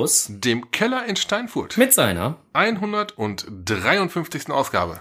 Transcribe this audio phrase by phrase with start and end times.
[0.00, 1.76] aus dem Keller in Steinfurt.
[1.76, 4.48] mit seiner 153.
[4.48, 4.98] Ausgabe.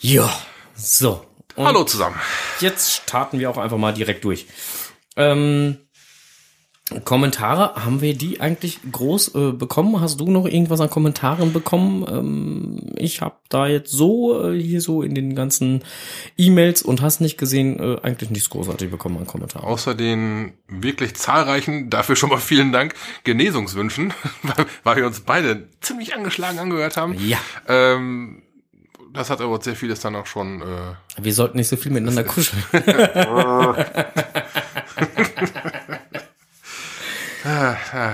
[0.00, 0.28] Ja,
[0.74, 1.24] so.
[1.56, 2.18] Hallo zusammen.
[2.60, 4.46] Jetzt starten wir auch einfach mal direkt durch.
[5.16, 5.87] Ähm,
[7.04, 10.00] Kommentare, haben wir die eigentlich groß äh, bekommen?
[10.00, 12.06] Hast du noch irgendwas an Kommentaren bekommen?
[12.08, 15.82] Ähm, ich habe da jetzt so äh, hier so in den ganzen
[16.38, 19.66] E-Mails und hast nicht gesehen, äh, eigentlich nichts großartig bekommen an Kommentaren.
[19.66, 22.94] Außer den wirklich zahlreichen, dafür schon mal vielen Dank,
[23.24, 27.14] Genesungswünschen, weil, weil wir uns beide ziemlich angeschlagen angehört haben.
[27.18, 28.42] Ja, Ähm,
[29.12, 30.62] das hat aber sehr vieles dann auch schon.
[30.62, 32.62] Äh, wir sollten nicht so viel miteinander kuscheln.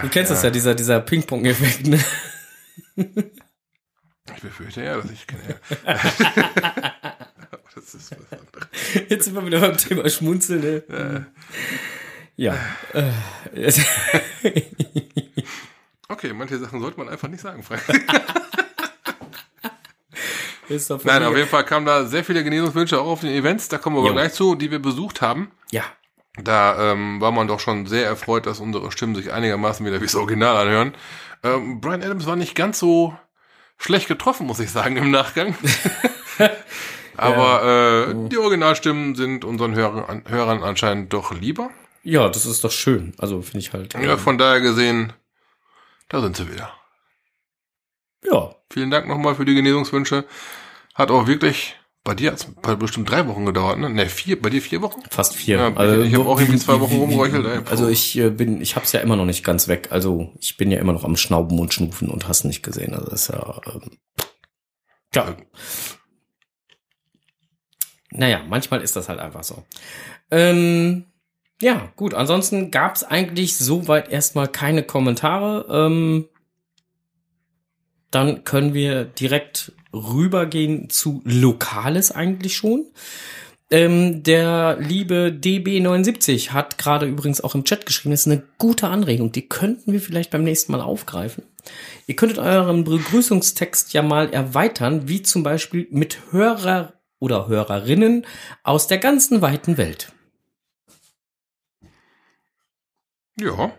[0.02, 2.04] Du kennst es ja, dieser, dieser Ping-Pong-Effekt, ne?
[2.96, 5.60] ich befürchte ja, dass ich kenne.
[7.74, 8.68] Das ist was anderes.
[9.08, 11.26] Jetzt sind wir wieder beim Thema Schmunzeln, ne?
[12.36, 12.56] Ja.
[12.92, 13.10] Äh,
[16.08, 17.82] Okay, manche Sachen sollte man einfach nicht sagen, Frank.
[21.04, 23.96] Nein, auf jeden Fall kamen da sehr viele Genesungswünsche auch auf den Events, da kommen
[23.96, 25.50] wir aber gleich zu, die wir besucht haben.
[25.70, 25.82] Ja.
[26.36, 30.06] Da ähm, war man doch schon sehr erfreut, dass unsere Stimmen sich einigermaßen wieder wie
[30.06, 30.94] das Original anhören.
[31.42, 33.16] Ähm, Brian Adams war nicht ganz so
[33.78, 35.54] schlecht getroffen, muss ich sagen, im Nachgang.
[37.16, 41.70] Aber äh, die Originalstimmen sind unseren Hörern, Hörern anscheinend doch lieber.
[42.02, 43.14] Ja, das ist doch schön.
[43.18, 43.94] Also finde ich halt.
[43.94, 45.12] Ja, von daher gesehen,
[46.08, 46.72] da sind sie wieder.
[48.22, 48.54] ja.
[48.74, 50.24] Vielen Dank nochmal für die Genesungswünsche.
[50.94, 53.88] Hat auch wirklich, bei dir hat's bei bestimmt drei Wochen gedauert, ne?
[53.90, 55.00] Ne, vier, bei dir vier Wochen?
[55.10, 55.56] Fast vier.
[55.56, 55.68] Ja,
[56.02, 57.60] ich- ich hab auch irgendwie zwei Wochen rumgeräuchelt, ey.
[57.70, 59.88] Also ich äh, bin, ich hab's ja immer noch nicht ganz weg.
[59.90, 62.92] Also ich bin ja immer noch am Schnauben und Schnufen und hast nicht gesehen.
[62.94, 63.60] Also das ist ja.
[63.72, 63.90] Ähm,
[65.14, 65.36] ja.
[68.10, 69.64] Naja, manchmal ist das halt einfach so.
[70.30, 71.06] Ähm,
[71.60, 72.14] ja, gut.
[72.14, 75.66] Ansonsten gab's eigentlich soweit erstmal keine Kommentare.
[75.70, 76.28] Ähm,
[78.14, 82.86] dann können wir direkt rübergehen zu Lokales eigentlich schon.
[83.70, 88.88] Ähm, der liebe DB79 hat gerade übrigens auch im Chat geschrieben, das ist eine gute
[88.88, 91.44] Anregung, die könnten wir vielleicht beim nächsten Mal aufgreifen.
[92.06, 98.26] Ihr könntet euren Begrüßungstext ja mal erweitern, wie zum Beispiel mit Hörer oder Hörerinnen
[98.62, 100.12] aus der ganzen weiten Welt.
[103.40, 103.72] Ja.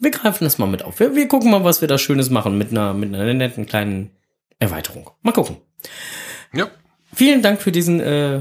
[0.00, 0.98] Wir greifen das mal mit auf.
[0.98, 4.10] Wir, wir gucken mal, was wir da Schönes machen mit einer, mit einer netten kleinen
[4.58, 5.10] Erweiterung.
[5.22, 5.58] Mal gucken.
[6.52, 6.70] Ja,
[7.12, 8.40] Vielen Dank für diesen äh,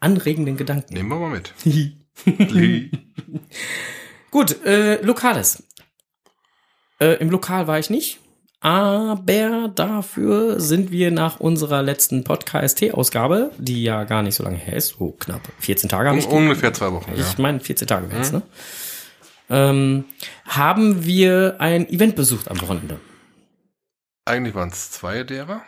[0.00, 0.94] anregenden Gedanken.
[0.94, 1.54] nehmen wir mal mit.
[4.30, 5.62] Gut, äh, Lokales.
[7.00, 8.20] Äh, Im Lokal war ich nicht,
[8.60, 14.76] aber dafür sind wir nach unserer letzten Podcast-Ausgabe, die ja gar nicht so lange her
[14.76, 16.26] ist, so knapp 14 Tage habe ich.
[16.26, 17.18] ungefähr zwei Wochen, ja.
[17.18, 18.42] Ich meine 14 Tage wären ne?
[19.48, 20.04] Ähm,
[20.46, 22.98] haben wir ein Event besucht am Wochenende.
[24.24, 25.62] Eigentlich waren es zwei derer.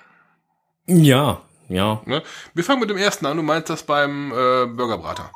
[0.86, 2.02] Ja, ja.
[2.06, 2.22] Ne?
[2.54, 3.36] Wir fangen mit dem ersten an.
[3.36, 5.30] Du meinst das beim äh, Burgerbrater.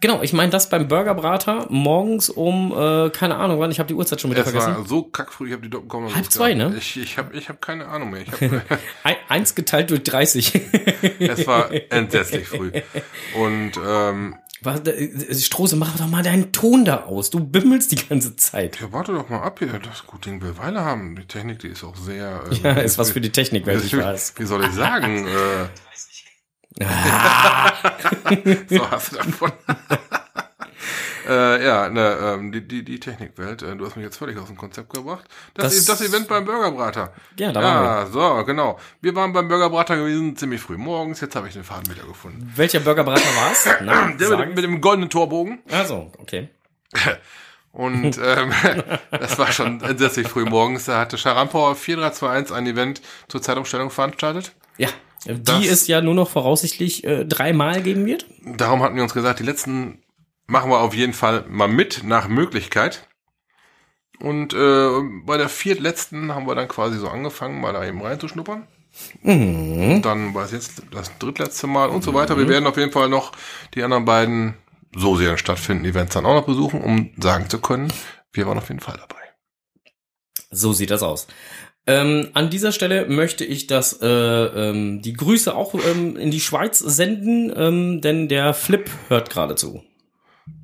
[0.00, 3.94] Genau, ich meine das beim Burgerbrater morgens um, äh, keine Ahnung wann, ich habe die
[3.94, 4.76] Uhrzeit schon wieder Es vergessen.
[4.76, 6.72] war so kackfrüh, ich habe die noch Halb zwei, gehabt.
[6.72, 6.78] ne?
[6.78, 8.24] Ich, ich habe ich hab keine Ahnung mehr.
[8.26, 8.40] Hab,
[9.02, 10.54] Ein, eins geteilt durch 30.
[11.18, 12.70] es war entsetzlich früh.
[13.34, 17.30] Und ähm, Was, äh, Strose, mach doch mal deinen Ton da aus.
[17.30, 18.80] Du bimmelst die ganze Zeit.
[18.80, 19.78] ja, warte doch mal ab hier.
[19.78, 21.14] Das gute Ding will Weile haben.
[21.16, 22.42] Die Technik, die ist auch sehr...
[22.50, 24.34] Äh, Ja, ist was für die Technik, wenn ich weiß.
[24.36, 25.26] wie soll ich sagen?
[25.28, 25.68] äh,
[26.84, 27.72] Ah,
[28.68, 29.52] so hast du davon.
[31.28, 33.62] Äh, ja, ne, ähm, die, die, die Technikwelt.
[33.62, 35.24] Äh, du hast mich jetzt völlig aus dem Konzept gebracht.
[35.54, 37.12] Das, Das- das, Event beim Burgerbrater.
[37.38, 38.78] Ja, da waren ja, so, genau.
[39.00, 41.20] Wir waren beim Burgerbrater gewesen, ziemlich früh morgens.
[41.20, 42.52] Jetzt habe ich den Faden wieder gefunden.
[42.56, 43.68] welcher Burgerbrater war's?
[43.84, 45.60] Na, Der mit, mit dem goldenen Torbogen.
[45.70, 46.48] Also, okay.
[47.72, 48.52] Und ähm,
[49.10, 50.86] das war schon entsetzlich früh morgens.
[50.86, 54.52] Da hatte Scharampauer 4321 ein Event zur Zeitumstellung veranstaltet.
[54.78, 54.88] Ja,
[55.26, 58.26] die Das- es ja nur noch voraussichtlich äh, dreimal geben wird.
[58.44, 59.98] Darum hatten wir uns gesagt, die letzten
[60.48, 63.06] machen wir auf jeden Fall mal mit, nach Möglichkeit.
[64.18, 64.88] Und äh,
[65.24, 68.66] bei der viertletzten haben wir dann quasi so angefangen, mal da eben reinzuschnuppern.
[69.22, 72.36] Und dann war es jetzt das drittletzte Mal und so weiter.
[72.36, 73.32] Wir werden auf jeden Fall noch
[73.74, 74.54] die anderen beiden,
[74.96, 77.92] so sie dann stattfinden, Events dann auch noch besuchen, um sagen zu können,
[78.32, 79.22] wir waren auf jeden Fall dabei.
[80.50, 81.28] So sieht das aus.
[81.86, 86.40] Ähm, an dieser Stelle möchte ich das, äh, ähm, die Grüße auch ähm, in die
[86.40, 89.84] Schweiz senden, ähm, denn der Flip hört gerade zu.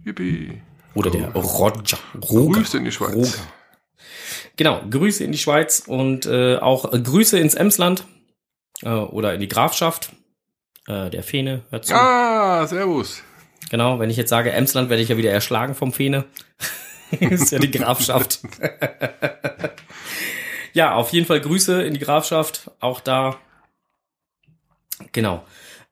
[0.04, 0.60] Yippie.
[0.94, 1.98] Oder der Roger.
[2.30, 2.52] Roger.
[2.52, 3.14] Grüße in die Schweiz.
[3.14, 3.46] Roger.
[4.56, 8.04] Genau, Grüße in die Schweiz und äh, auch Grüße ins Emsland
[8.82, 10.12] äh, oder in die Grafschaft.
[10.86, 11.94] Äh, der Fene hört zu.
[11.94, 13.22] Ah, servus.
[13.70, 16.24] Genau, wenn ich jetzt sage Emsland, werde ich ja wieder erschlagen vom Fene.
[17.10, 18.40] ist ja die Grafschaft.
[20.72, 22.70] ja, auf jeden Fall Grüße in die Grafschaft.
[22.80, 23.38] Auch da.
[25.12, 25.44] Genau.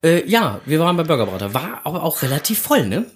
[0.05, 1.55] Äh, ja, wir waren bei Burgerbrater.
[1.55, 3.06] War aber auch relativ voll, ne?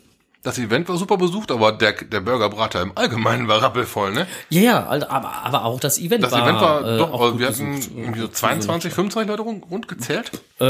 [0.47, 4.29] Das Event war super besucht, aber der, der Burgerbrater im Allgemeinen war rappelvoll, ne?
[4.49, 6.43] Ja, ja, also, aber, aber auch das Event Das war.
[6.45, 7.91] Event war äh, doch, also wir hatten besucht.
[7.97, 10.31] irgendwie so 22, 25 Leute rund, rund gezählt.
[10.61, 10.65] Äh,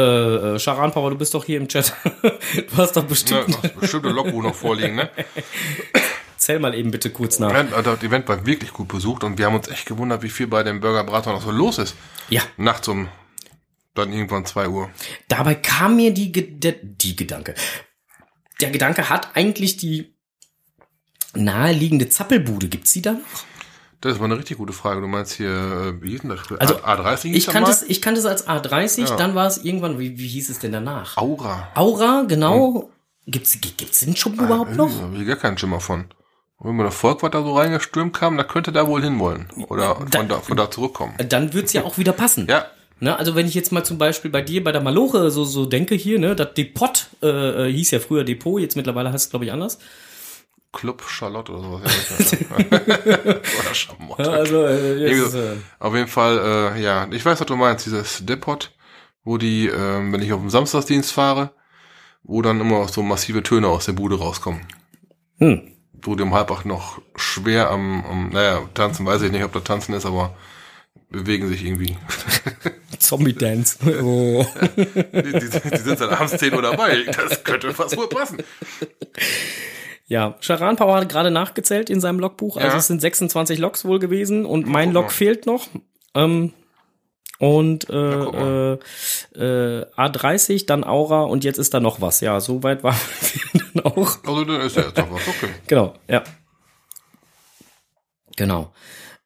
[0.55, 1.93] äh, Sharan Power, du bist doch hier im Chat.
[2.23, 3.49] du hast doch Ne, bestimmt.
[3.51, 5.11] noch bestimmte Logbuch noch vorliegen, ne?
[6.39, 7.53] Zähl mal eben bitte kurz nach.
[7.53, 10.47] Also das Event war wirklich gut besucht und wir haben uns echt gewundert, wie viel
[10.47, 11.95] bei dem Burgerbrater noch so los ist.
[12.31, 13.09] Ja, Nachts um
[13.95, 14.91] dann irgendwann 2 Uhr.
[15.29, 17.55] dabei kam mir die, Ge- der, die Gedanke.
[18.61, 20.15] Der Gedanke hat eigentlich die
[21.35, 22.69] naheliegende Zappelbude.
[22.69, 23.21] Gibt's die da noch?
[24.01, 25.01] Das ist mal eine richtig gute Frage.
[25.01, 26.41] Du meinst hier, äh, wie hieß denn das?
[26.61, 29.17] Also, A- A30 hieß Ich kannte es, ich kannte es als A30, Ja.
[29.17, 31.17] dann war es irgendwann, wie, wie hieß es denn danach?
[31.17, 31.69] Aura.
[31.75, 32.91] Aura, genau.
[33.27, 34.89] Gibt's, gibt's den Schuppen überhaupt noch?
[34.95, 36.03] Da habe ich gar keinen Schimmer von.
[36.59, 39.49] Und wenn man das Volk, was da so reingestürmt kam, da könnte da wohl hinwollen.
[39.69, 41.15] Oder Da- von da, von da zurückkommen.
[41.29, 42.47] Dann wird's ja auch wieder passen.
[42.49, 42.67] Ja,
[42.99, 45.67] Ne, also wenn ich jetzt mal zum Beispiel bei dir bei der Maloche so so
[45.67, 49.31] denke hier, ne, das Depot äh, äh, hieß ja früher Depot, jetzt mittlerweile heißt es
[49.31, 49.79] glaube ich anders.
[50.73, 51.83] Club Charlotte oder sowas.
[52.61, 54.23] Oder Chamotte.
[54.23, 55.39] Ja, also äh, jetzt, so.
[55.39, 56.39] äh, Auf jeden Fall,
[56.77, 58.71] äh, ja, ich weiß, was du meinst, dieses Depot,
[59.25, 61.51] wo die, ähm, wenn ich auf dem Samstagsdienst fahre,
[62.23, 64.67] wo dann immer so massive Töne aus der Bude rauskommen.
[65.39, 65.73] hm.
[66.03, 69.53] Wo die um halb acht noch schwer am, am, naja, tanzen, weiß ich nicht, ob
[69.53, 70.37] da tanzen ist, aber
[71.11, 71.97] bewegen sich irgendwie.
[72.99, 73.79] Zombie Dance.
[74.03, 74.45] Oh.
[74.77, 77.05] Die, die, die sind seit abends 10 Uhr dabei.
[77.05, 78.39] Das könnte fast wohl passen.
[80.07, 82.57] Ja, Charan Power hat gerade nachgezählt in seinem Logbuch.
[82.57, 82.77] Also Ja.
[82.79, 85.69] es sind 26 Logs wohl gewesen und mein Log fehlt noch.
[86.15, 86.53] Ähm,
[87.39, 88.79] und äh, mal.
[89.35, 89.39] äh,
[89.81, 92.21] äh, A30, dann Aura und jetzt ist da noch was.
[92.23, 92.97] Ja, so weit waren
[93.53, 94.19] wir dann auch.
[94.25, 95.49] Also dann ist ja jetzt doch was, okay.
[95.67, 96.25] Genau, ja.
[98.37, 98.73] Genau.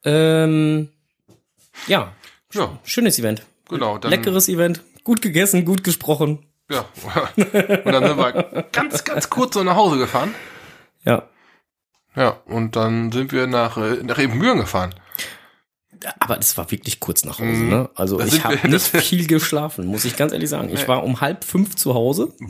[0.04, 0.88] Ähm,
[1.86, 2.12] ja,
[2.52, 3.42] Ja, schönes Event.
[3.68, 3.98] genau.
[3.98, 4.82] Dann, Leckeres Event.
[5.04, 6.46] Gut gegessen, gut gesprochen.
[6.70, 6.84] Ja.
[7.36, 10.34] Und dann sind wir ganz, ganz kurz so nach Hause gefahren.
[11.04, 11.28] Ja.
[12.16, 14.92] Ja, und dann sind wir nach, äh, nach Ebenbüren gefahren.
[16.18, 17.68] Aber das war wirklich kurz nach Hause, Mhm.
[17.68, 17.90] ne?
[17.94, 20.70] Also Da ich habe nicht viel geschlafen, muss ich ganz ehrlich sagen.
[20.72, 22.32] Ich war um halb fünf zu Hause.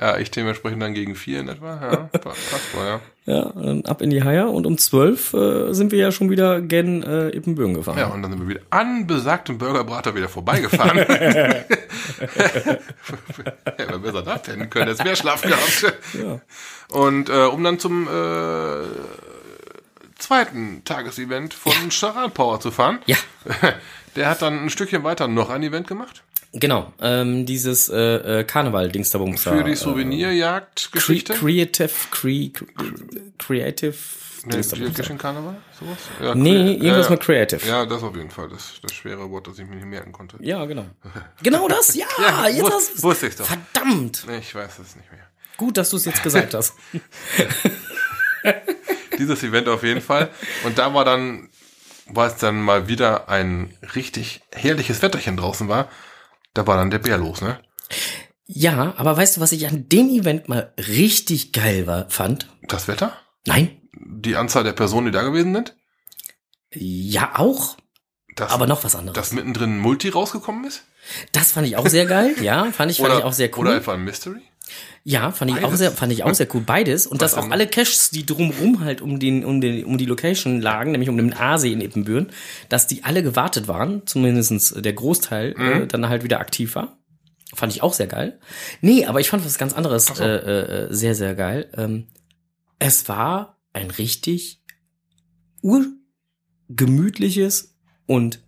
[0.00, 1.74] Ja, ich dementsprechend dann gegen vier in etwa.
[1.78, 3.00] Ja, pa- passt mal, ja.
[3.26, 6.62] Ja, dann ab in die Haier und um zwölf äh, sind wir ja schon wieder
[6.62, 7.98] gen äh, Ippenbüren gefahren.
[7.98, 10.96] Ja, und dann sind wir wieder an besagtem Burgerbrater wieder vorbeigefahren.
[13.78, 15.94] ja, wir besser da pennen können, jetzt mehr Schlaf gehabt.
[16.14, 16.40] Ja.
[16.96, 18.10] Und äh, um dann zum äh,
[20.20, 22.98] zweiten Tagesevent von Charan Power zu fahren.
[23.06, 23.16] Ja,
[24.16, 26.22] Der hat dann ein Stückchen weiter noch ein Event gemacht.
[26.52, 26.92] genau.
[27.00, 31.34] Ähm, dieses äh, äh, Karneval-Dings da Für die äh, Souvenirjagd-Geschichte.
[31.34, 32.50] Cre Creative, cre
[33.38, 33.94] Creative.
[34.46, 34.62] Nee.
[34.94, 35.56] Kirchen Karneval?
[35.78, 35.98] Sowas?
[36.20, 37.66] Ja, Nee, irgendwas ja, mit Creative.
[37.66, 37.80] Ja.
[37.80, 38.48] Ja, das auf jeden Fall.
[38.48, 40.38] Das, das schwere Wort, das ich mir nicht merken konnte.
[40.64, 40.86] genau.
[41.42, 43.46] Genau das, ja, Ja, jetzt wus- hast wusste ich's doch.
[43.46, 44.24] Verdammt.
[44.40, 45.20] Ich weiß es nicht mehr.
[45.58, 46.72] Gut, dass du es jetzt gesagt hast.
[49.20, 50.30] Dieses Event auf jeden Fall.
[50.64, 51.50] Und da war dann,
[52.06, 55.88] weil es dann mal wieder ein richtig herrliches Wetterchen draußen war,
[56.54, 57.60] da war dann der Bär los, ne?
[58.46, 62.48] Ja, aber weißt du, was ich an dem Event mal richtig geil war, fand?
[62.62, 63.16] Das Wetter?
[63.46, 63.80] Nein?
[63.92, 65.76] Die Anzahl der Personen, die da gewesen sind?
[66.72, 67.76] Ja, auch.
[68.34, 69.14] Dass, Aber noch was anderes.
[69.14, 70.84] dass mittendrin ein Multi rausgekommen ist?
[71.32, 72.34] Das fand ich auch sehr geil.
[72.40, 73.66] Ja, fand ich, fand ich auch sehr cool.
[73.66, 74.40] Oder etwa ein Mystery?
[75.04, 76.60] Ja, fand ich auch sehr, fand ich auch sehr cool.
[76.60, 77.06] Beides.
[77.06, 80.06] Und Was dass auch alle Caches, die drumrum halt um den, um den, um die
[80.06, 82.30] Location lagen, nämlich um den Aasee in Ippenbüren,
[82.68, 85.82] dass die alle gewartet waren, zumindestens der Großteil, Mhm.
[85.82, 86.98] äh, dann halt wieder aktiv war.
[87.54, 88.38] Fand ich auch sehr geil.
[88.80, 90.22] Nee, aber ich fand was ganz anderes so.
[90.22, 91.70] äh, äh, sehr, sehr geil.
[91.76, 92.06] Ähm,
[92.78, 94.62] es war ein richtig
[95.62, 98.40] urgemütliches und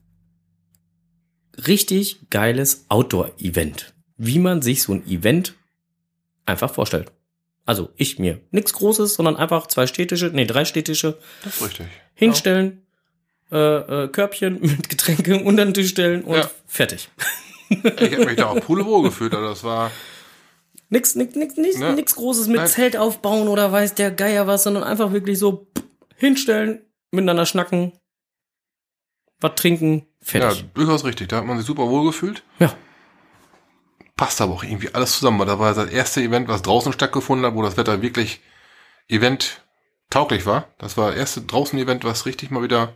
[1.66, 3.94] richtig geiles Outdoor-Event.
[4.16, 5.54] Wie man sich so ein Event
[6.46, 7.12] einfach vorstellt.
[7.64, 8.40] Also ich mir.
[8.50, 11.86] Nichts Großes, sondern einfach zwei städtische, nee, drei städtische Das ist richtig.
[12.14, 12.86] hinstellen,
[13.52, 13.56] äh,
[14.04, 16.50] äh, Körbchen mit Getränke unter den Tisch stellen und Ja.
[16.66, 17.08] fertig.
[17.68, 17.78] Ja.
[18.00, 19.90] Ich habe mich da auch pudelwohl gefühlt, also das war,
[20.90, 21.94] Nix, nix, nix, nix, Ne?
[21.94, 22.66] nix Großes mit Nein.
[22.66, 25.68] Zelt aufbauen oder weiß der Geier was, sondern einfach wirklich so
[26.16, 26.82] hinstellen,
[27.12, 27.92] miteinander schnacken,
[29.40, 30.64] was trinken, ja, fertig.
[30.74, 31.28] durchaus richtig.
[31.28, 32.42] Da hat man sich super wohl gefühlt.
[32.58, 32.76] Ja.
[34.22, 37.44] Passt aber auch irgendwie alles zusammen, weil da war das erste Event, was draußen stattgefunden
[37.44, 38.40] hat, wo das Wetter wirklich
[39.08, 39.62] Event
[40.10, 40.68] tauglich war.
[40.78, 42.92] Das war das erste draußen-Event, was richtig mal wieder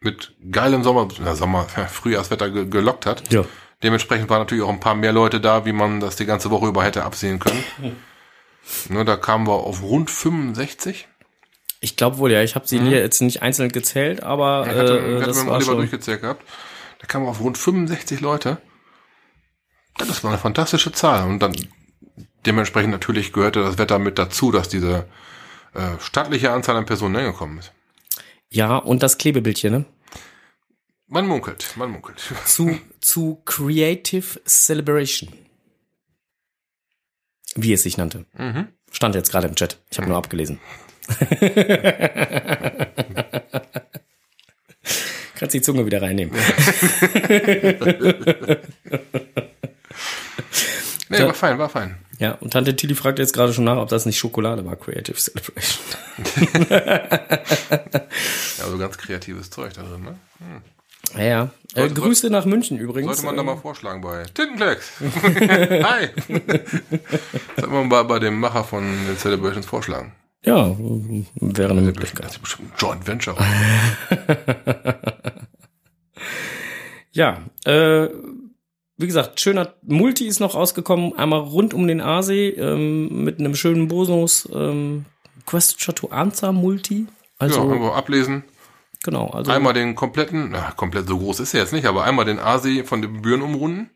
[0.00, 3.30] mit geilem Sommer, na, Sommer, Frühjahrswetter ge gelockt hat.
[3.30, 3.44] Ja.
[3.82, 6.68] Dementsprechend waren natürlich auch ein paar mehr Leute da, wie man das die ganze Woche
[6.68, 7.62] über hätte absehen können.
[8.88, 11.08] Ne, da kamen wir auf rund 65.
[11.80, 12.42] Ich glaube wohl, ja.
[12.42, 15.46] Ich habe sie hier jetzt nicht einzeln gezählt, aber Ich hatte, äh, hatte das mit
[15.48, 15.76] war Oliver schon.
[15.76, 16.42] durchgezählt gehabt.
[17.00, 18.62] Da kamen auf rund 65 Leute.
[20.06, 21.28] Das war eine fantastische Zahl.
[21.28, 21.54] Und dann
[22.46, 25.06] dementsprechend natürlich gehörte das Wetter mit dazu, dass diese
[25.74, 27.72] äh, stattliche Anzahl an Personen hingekommen ist.
[28.50, 29.84] Ja, und das Klebebildchen, ne?
[31.06, 32.22] Man munkelt, man munkelt.
[32.46, 35.30] Zu, zu Creative Celebration.
[37.54, 38.24] Wie es sich nannte.
[38.32, 38.68] Mhm.
[38.90, 39.78] Stand jetzt gerade im Chat.
[39.90, 40.58] Ich habe nur abgelesen.
[45.34, 46.34] Kannst die Zunge wieder reinnehmen.
[51.08, 51.96] Nee, war fein, war fein.
[52.18, 55.16] Ja, und Tante Tilly fragt jetzt gerade schon nach, ob das nicht Schokolade war, Creative
[55.16, 55.82] Celebration.
[58.58, 60.16] Ja, so ganz kreatives Zeug da drin, ne?
[61.16, 61.42] Ja, ja.
[61.74, 63.08] Äh, Sollte- Grüße nach München übrigens.
[63.20, 64.92] Sollte man da Äh, mal vorschlagen bei Tintenklecks.
[65.00, 66.08] Hi.
[67.56, 70.12] Sollte man bei, bei dem Macher von den Celebrations vorschlagen.
[70.44, 72.30] Ja, wäre eine Das Möglichkeit.
[72.30, 73.36] ist bestimmt ein Joint Venture.
[77.12, 78.08] Ja, äh,
[79.02, 83.54] wie gesagt, schöner Multi ist noch rausgekommen, einmal rund um den Aasee ähm, mit einem
[83.54, 85.04] schönen Bonus ähm,
[85.44, 87.06] Question to Answer Multi.
[87.38, 88.44] Also ja, wir ablesen.
[89.02, 92.24] genau, also Einmal den kompletten, na, komplett so groß ist er jetzt nicht, aber einmal
[92.24, 93.90] den Asi von den Gebühren umrunden.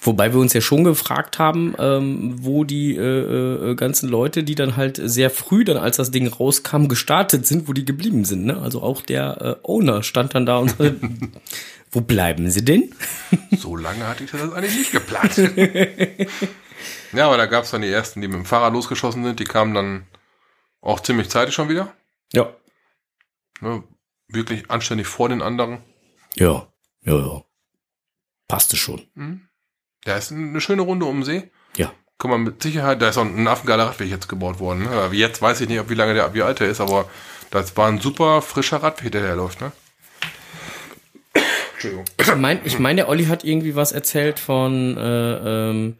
[0.00, 4.54] wobei wir uns ja schon gefragt haben, ähm, wo die äh, äh, ganzen Leute, die
[4.56, 8.46] dann halt sehr früh dann, als das Ding rauskam, gestartet sind, wo die geblieben sind.
[8.46, 8.60] Ne?
[8.60, 10.96] Also auch der äh, Owner stand dann da und sagte,
[11.98, 12.94] wo bleiben sie denn?
[13.58, 15.36] So lange hatte ich das eigentlich nicht geplant.
[17.12, 19.40] ja, aber da gab es dann die ersten, die mit dem Fahrrad losgeschossen sind.
[19.40, 20.06] Die kamen dann
[20.80, 21.92] auch ziemlich zeitig schon wieder.
[22.32, 22.54] Ja,
[23.60, 23.82] Ne,
[24.28, 25.78] wirklich anständig vor den anderen.
[26.36, 26.68] ja,
[27.02, 27.42] ja, ja.
[28.46, 29.48] Passte schon.
[30.06, 31.50] Ja, ist eine schöne Runde um den See.
[31.76, 31.92] Ja.
[32.18, 34.84] Kann man mit Sicherheit, da ist auch ein affengeiler Radweg jetzt gebaut worden.
[34.84, 34.90] Ne?
[34.90, 37.10] Aber Jetzt weiß ich nicht, ob wie lange der, wie alt der ist, aber
[37.50, 39.72] das war ein super frischer Radweg, der da läuft, ne?
[41.78, 42.04] Entschuldigung.
[42.20, 45.96] Ich meine, ich mein, der Olli hat irgendwie was erzählt von, äh, ähm,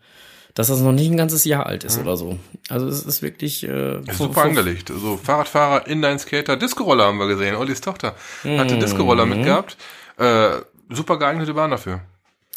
[0.54, 2.38] dass das noch nicht ein ganzes Jahr alt ist oder so.
[2.68, 4.88] Also es ist wirklich äh, Ist super angelegt.
[4.88, 7.54] So Fahrradfahrer, Inline-Skater, Disco-Roller haben wir gesehen.
[7.54, 9.76] Ollis Tochter hatte Disco-Roller mitgehabt.
[10.16, 10.50] Äh,
[10.90, 12.00] super geeignete Bahn dafür.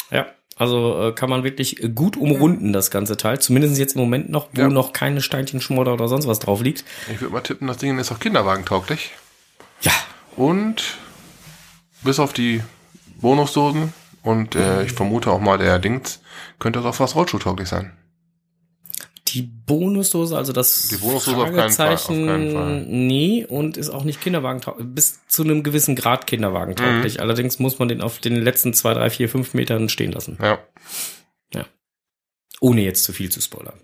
[0.09, 0.25] Ja,
[0.55, 3.39] also äh, kann man wirklich gut umrunden, das ganze Teil.
[3.39, 4.67] Zumindest jetzt im Moment noch, wo Ja.
[4.69, 6.83] noch keine Steinchenschmodder oder sonst was drauf liegt.
[7.13, 9.11] Ich würde mal tippen, das Ding ist auch kinderwagentauglich.
[9.81, 9.91] Ja.
[10.35, 10.97] Und
[12.03, 12.61] bis auf die
[13.21, 16.21] Bonusdosen und äh, ich vermute auch mal der Dings,
[16.59, 17.97] könnte das auch fast rollschuhtauglich sein.
[19.27, 22.81] Die Bonusdose, also das Die Bonusdose auf keinen Fall, auf Fragezeichen, keinen Fall.
[22.87, 27.15] nee, und ist auch nicht kinderwagentauglich, bis zu einem gewissen Grad kinderwagentauglich.
[27.15, 27.21] Mhm.
[27.21, 30.37] Allerdings muss man den auf den letzten zwei, drei, vier, fünf Metern stehen lassen.
[30.41, 30.59] Ja.
[32.63, 33.81] Ohne jetzt zu viel zu spoilern.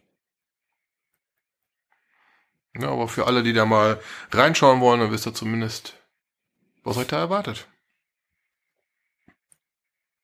[2.79, 3.99] ja, aber für alle, die da mal
[4.31, 5.95] reinschauen wollen, dann wisst ihr zumindest,
[6.83, 7.67] was euch da erwartet.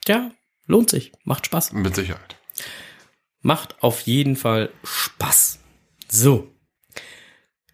[0.08, 0.32] Ja,
[0.68, 1.14] lohnt sich.
[1.24, 1.74] Macht Spaß.
[1.74, 2.36] Mit Sicherheit.
[3.42, 5.60] Macht auf jeden Fall Spaß.
[6.10, 6.50] So.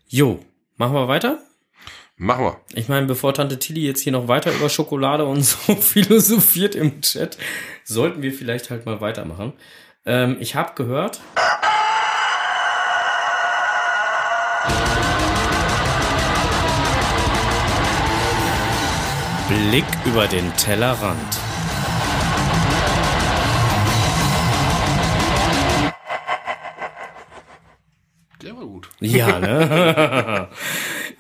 [0.08, 0.40] Jo,
[0.78, 1.40] machen wir weiter?
[2.16, 2.62] Machen wir.
[2.74, 7.02] Ich meine, bevor Tante Tilly jetzt hier noch weiter über Schokolade und so philosophiert im
[7.02, 7.38] Chat,
[7.84, 9.54] sollten wir vielleicht halt mal weitermachen.
[10.06, 11.22] Ähm, ich habe gehört.
[19.48, 21.49] Blick über den Tellerrand.
[28.42, 28.90] Der war gut.
[29.00, 30.48] Ja, ne?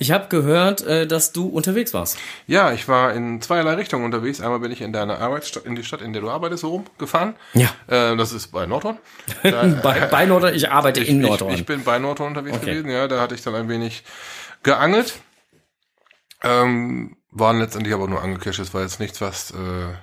[0.01, 2.17] Ich habe gehört, äh, dass du unterwegs warst.
[2.47, 4.39] Ja, ich war in zweierlei Richtungen unterwegs.
[4.39, 7.35] Einmal bin ich in deine Arbeitsstadt, in die Stadt, in der du arbeitest, so rumgefahren.
[7.53, 7.67] Ja.
[7.87, 8.97] Äh, das ist bei Nordhorn.
[9.43, 11.53] Da, Bei, bei Nordhorn, ich arbeite ich, in ich, Nordhorn.
[11.53, 12.71] ich bin bei Nordhorn unterwegs Okay.
[12.75, 13.09] gewesen, ja.
[13.09, 14.03] Da hatte ich dann ein wenig
[14.63, 15.15] geangelt.
[16.43, 18.59] Ähm, waren letztendlich aber nur angecasht.
[18.59, 19.93] Es war jetzt nichts, was äh,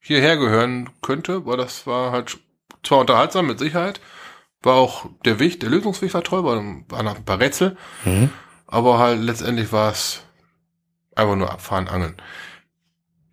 [0.00, 2.38] hierher gehören könnte, weil das war halt
[2.82, 4.00] zwar unterhaltsam, mit Sicherheit.
[4.62, 7.76] War auch der Weg, der Lösungsweg war toll, waren, noch ein paar Rätsel.
[8.04, 8.30] Mhm.
[8.66, 10.22] Aber halt letztendlich war es
[11.14, 12.16] einfach nur abfahren, angeln.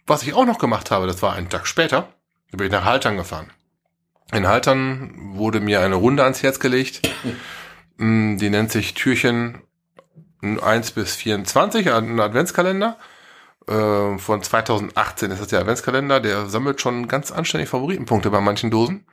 [0.08, 2.10] Was ich auch noch gemacht habe, das war einen Tag später,
[2.52, 3.50] da bin ich nach Haltern gefahren.
[4.32, 7.02] In Haltern wurde mir eine Runde ans Herz gelegt.
[7.98, 9.62] Mm, Die nennt sich Türchen
[10.42, 12.98] 1 bis 24, ein Adventskalender.
[13.70, 16.20] Äh, Von 2018 ist das der Adventskalender.
[16.20, 19.06] Der sammelt schon ganz anständig Favoritenpunkte bei manchen Dosen.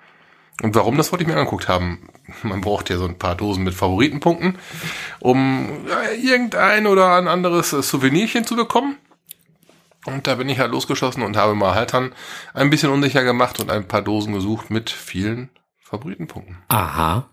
[0.61, 2.09] Und warum, das wollte ich mir angeguckt haben.
[2.43, 4.59] Man braucht ja so ein paar Dosen mit Favoritenpunkten,
[5.19, 5.87] um
[6.23, 8.97] irgendein oder ein anderes äh, Souvenirchen zu bekommen.
[10.05, 12.13] Und da bin ich halt losgeschossen und habe mal Haltern
[12.55, 15.49] ein bisschen unsicher gemacht und ein paar Dosen gesucht mit vielen
[15.81, 16.59] Favoritenpunkten.
[16.69, 17.29] Aha.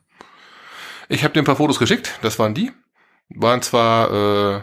[1.08, 2.72] Ich habe dir ein paar Fotos geschickt, das waren die.
[3.30, 4.54] Waren zwar, äh,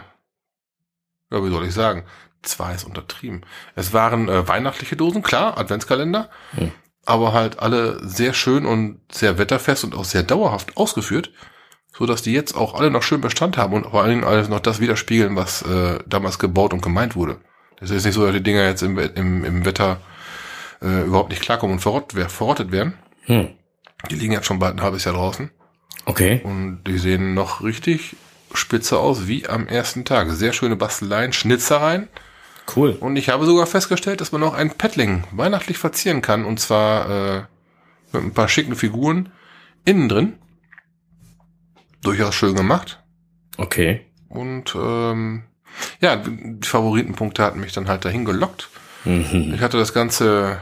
[1.31, 2.05] ja, wie soll ich sagen,
[2.41, 3.45] zwar ist untertrieben.
[3.75, 6.71] Es waren äh, weihnachtliche Dosen, klar, Adventskalender, Hm.
[7.07, 11.31] Aber halt alle sehr schön und sehr wetterfest und auch sehr dauerhaft ausgeführt,
[11.97, 14.49] so dass die jetzt auch alle noch schön Bestand haben und vor allen Dingen alles
[14.49, 17.37] noch das widerspiegeln, was äh, damals gebaut und gemeint wurde.
[17.79, 19.99] Das ist nicht so, dass die Dinger jetzt im, im, im Wetter
[20.81, 22.93] äh, überhaupt nicht klarkommen und verrottet, wer- verrottet werden.
[23.25, 23.49] Hm.
[24.11, 25.49] Die liegen jetzt schon bald ein halbes Jahr draußen
[26.05, 26.41] Okay.
[26.43, 28.15] und die sehen noch richtig
[28.53, 30.29] spitze aus, wie am ersten Tag.
[30.31, 32.07] Sehr schöne Basteleien, Schnitzereien.
[32.75, 32.91] Cool.
[32.99, 36.45] Und ich habe sogar festgestellt, dass man noch ein Paddling weihnachtlich verzieren kann.
[36.45, 37.43] Und zwar äh,
[38.11, 39.29] mit ein paar schicken Figuren
[39.85, 40.33] innen drin.
[42.01, 43.01] Durchaus schön gemacht.
[43.57, 44.05] Okay.
[44.29, 45.43] Und ähm,
[46.01, 48.69] ja, die Favoritenpunkte hatten mich dann halt dahin gelockt.
[49.05, 49.53] Mhm.
[49.55, 50.61] Ich hatte das ganze,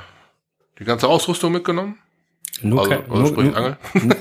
[0.80, 1.98] die ganze Ausrüstung mitgenommen.
[2.62, 3.78] Nur, Also, kein, also nur, Angel.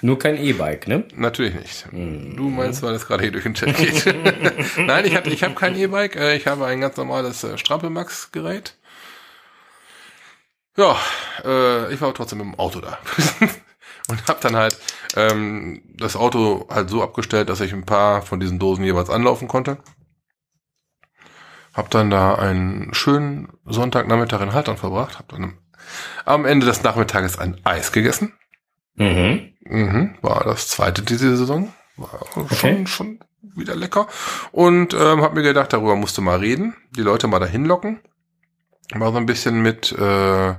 [0.00, 1.04] nur kein E-Bike, ne?
[1.14, 1.86] Natürlich nicht.
[1.92, 4.06] Du meinst, weil das gerade hier durch den Chat geht.
[4.78, 6.16] Nein, ich, hatte, ich habe kein E-Bike.
[6.16, 8.76] äh, Ich habe ein ganz normales äh, Strampelmax-Gerät.
[10.76, 10.96] Ja,
[11.44, 12.98] äh, ich war trotzdem mit dem Auto da.
[14.08, 14.76] Und habe dann halt
[15.14, 19.46] ähm, das Auto halt so abgestellt, dass ich ein paar von diesen Dosen jeweils anlaufen
[19.46, 19.78] konnte.
[21.74, 25.18] Hab dann da einen schönen Sonntagnachmittag in Haltern verbracht.
[25.18, 25.58] Hab dann
[26.24, 28.32] am Ende des Nachmittages ein Eis gegessen.
[28.94, 29.52] Mhm.
[29.64, 31.72] Mhm, war das zweite diese Saison.
[31.96, 32.86] War schon, Okay.
[32.86, 34.06] schon wieder lecker.
[34.50, 38.00] Und ähm, habe mir gedacht, darüber musste mal reden, die Leute mal dahin locken.
[38.94, 40.50] Mal so ein bisschen mit, äh,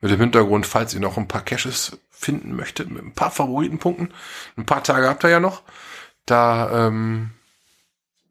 [0.00, 4.12] mit dem Hintergrund, falls ihr noch ein paar Caches finden möchtet, mit ein paar Favoritenpunkten.
[4.56, 5.62] Ein paar Tage habt ihr ja noch.
[6.26, 7.30] Da ähm,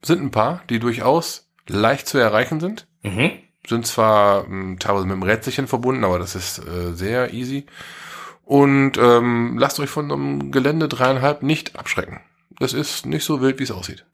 [0.02, 2.88] sind ein paar, die durchaus leicht zu erreichen sind.
[3.04, 3.32] Mhm.
[3.67, 7.65] Sind zwar ähm, teilweise mit dem Rätselchen verbunden, aber das ist äh, sehr easy.
[8.43, 12.21] Und ähm, lasst euch von einem Gelände dreieinhalb nicht abschrecken.
[12.60, 14.06] Das ist nicht so wild, wie es aussieht.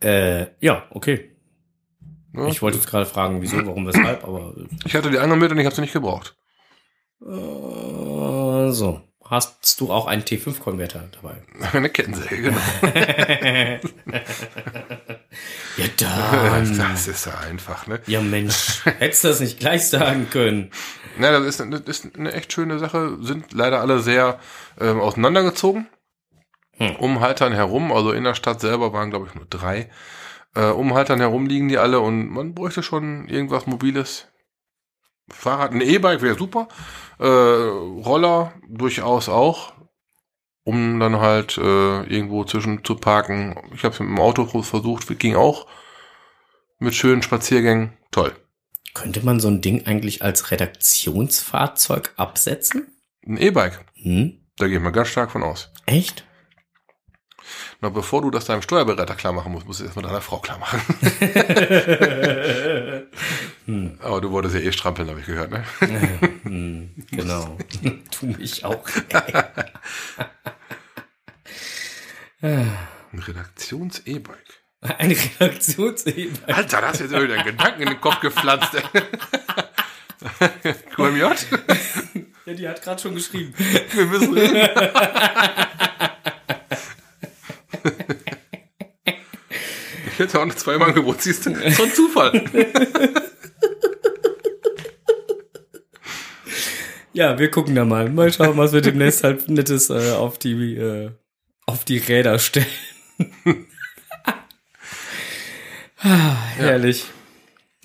[0.00, 1.30] Äh, ja, okay.
[2.32, 2.48] Ne?
[2.48, 5.58] Ich wollte jetzt gerade fragen, wieso, warum, weshalb, aber ich hatte die anderen mit und
[5.58, 6.36] ich habe sie nicht gebraucht.
[7.20, 9.02] äh, so.
[9.34, 11.42] Hast du auch einen T5-Konverter dabei?
[11.72, 12.60] Eine Kettensäge, genau.
[15.76, 16.78] ja, dann.
[16.78, 17.98] Das ist ja einfach, ne?
[18.06, 18.84] Ja, Mensch.
[18.84, 20.70] Hättest du das nicht gleich sagen können?
[21.20, 23.18] Ja, das ist, das ist eine echt schöne Sache.
[23.22, 24.38] Sind leider alle sehr
[24.80, 25.88] ähm, auseinandergezogen.
[26.76, 26.94] Hm.
[26.94, 29.90] Um Haltern herum, also in der Stadt selber waren, glaube ich, nur drei.
[30.54, 34.28] Äh, um Haltern herum liegen die alle und man bräuchte schon irgendwas Mobiles.
[35.28, 36.68] Fahrrad, ein E-Bike wäre super.
[37.18, 39.72] Äh, Roller durchaus auch.
[40.64, 43.54] Um dann halt äh, irgendwo zwischen zu parken.
[43.74, 45.66] Ich habe es mit dem Auto versucht, ging auch.
[46.78, 47.92] Mit schönen Spaziergängen.
[48.10, 48.32] Toll.
[48.94, 52.96] Könnte man so ein Ding eigentlich als Redaktionsfahrzeug absetzen?
[53.26, 53.84] Ein E-Bike.
[53.94, 54.40] Hm?
[54.56, 55.70] Da gehe ich mal ganz stark von aus.
[55.84, 56.24] Echt?
[57.84, 60.38] Na, bevor du das deinem Steuerberater klar machen musst, musst du es erstmal deiner Frau
[60.38, 60.80] klar machen.
[63.66, 63.98] hm.
[64.00, 65.64] Aber du wolltest ja eh strampeln, habe ich gehört, ne?
[66.44, 67.58] hm, genau.
[68.10, 68.88] tu mich auch.
[72.40, 72.78] Ein
[73.12, 74.62] Redaktions-E-Bike.
[74.80, 76.56] Ein Redaktions-E-Bike.
[76.56, 78.82] Alter, da hast du jetzt wieder einen Gedanken in den Kopf gepflanzt.
[80.96, 81.20] QMJ?
[82.46, 83.52] Ja, die hat gerade schon geschrieben.
[83.92, 84.70] Wir müssen reden.
[90.12, 91.54] Ich hätte auch noch zweimal Angebot, siehst du?
[91.72, 92.44] So ein Zufall.
[97.12, 98.08] Ja, wir gucken da mal.
[98.10, 101.10] Mal schauen, was wir demnächst halt Nettes äh, auf die äh,
[101.66, 102.66] auf die Räder stellen.
[106.02, 107.06] ah, herrlich.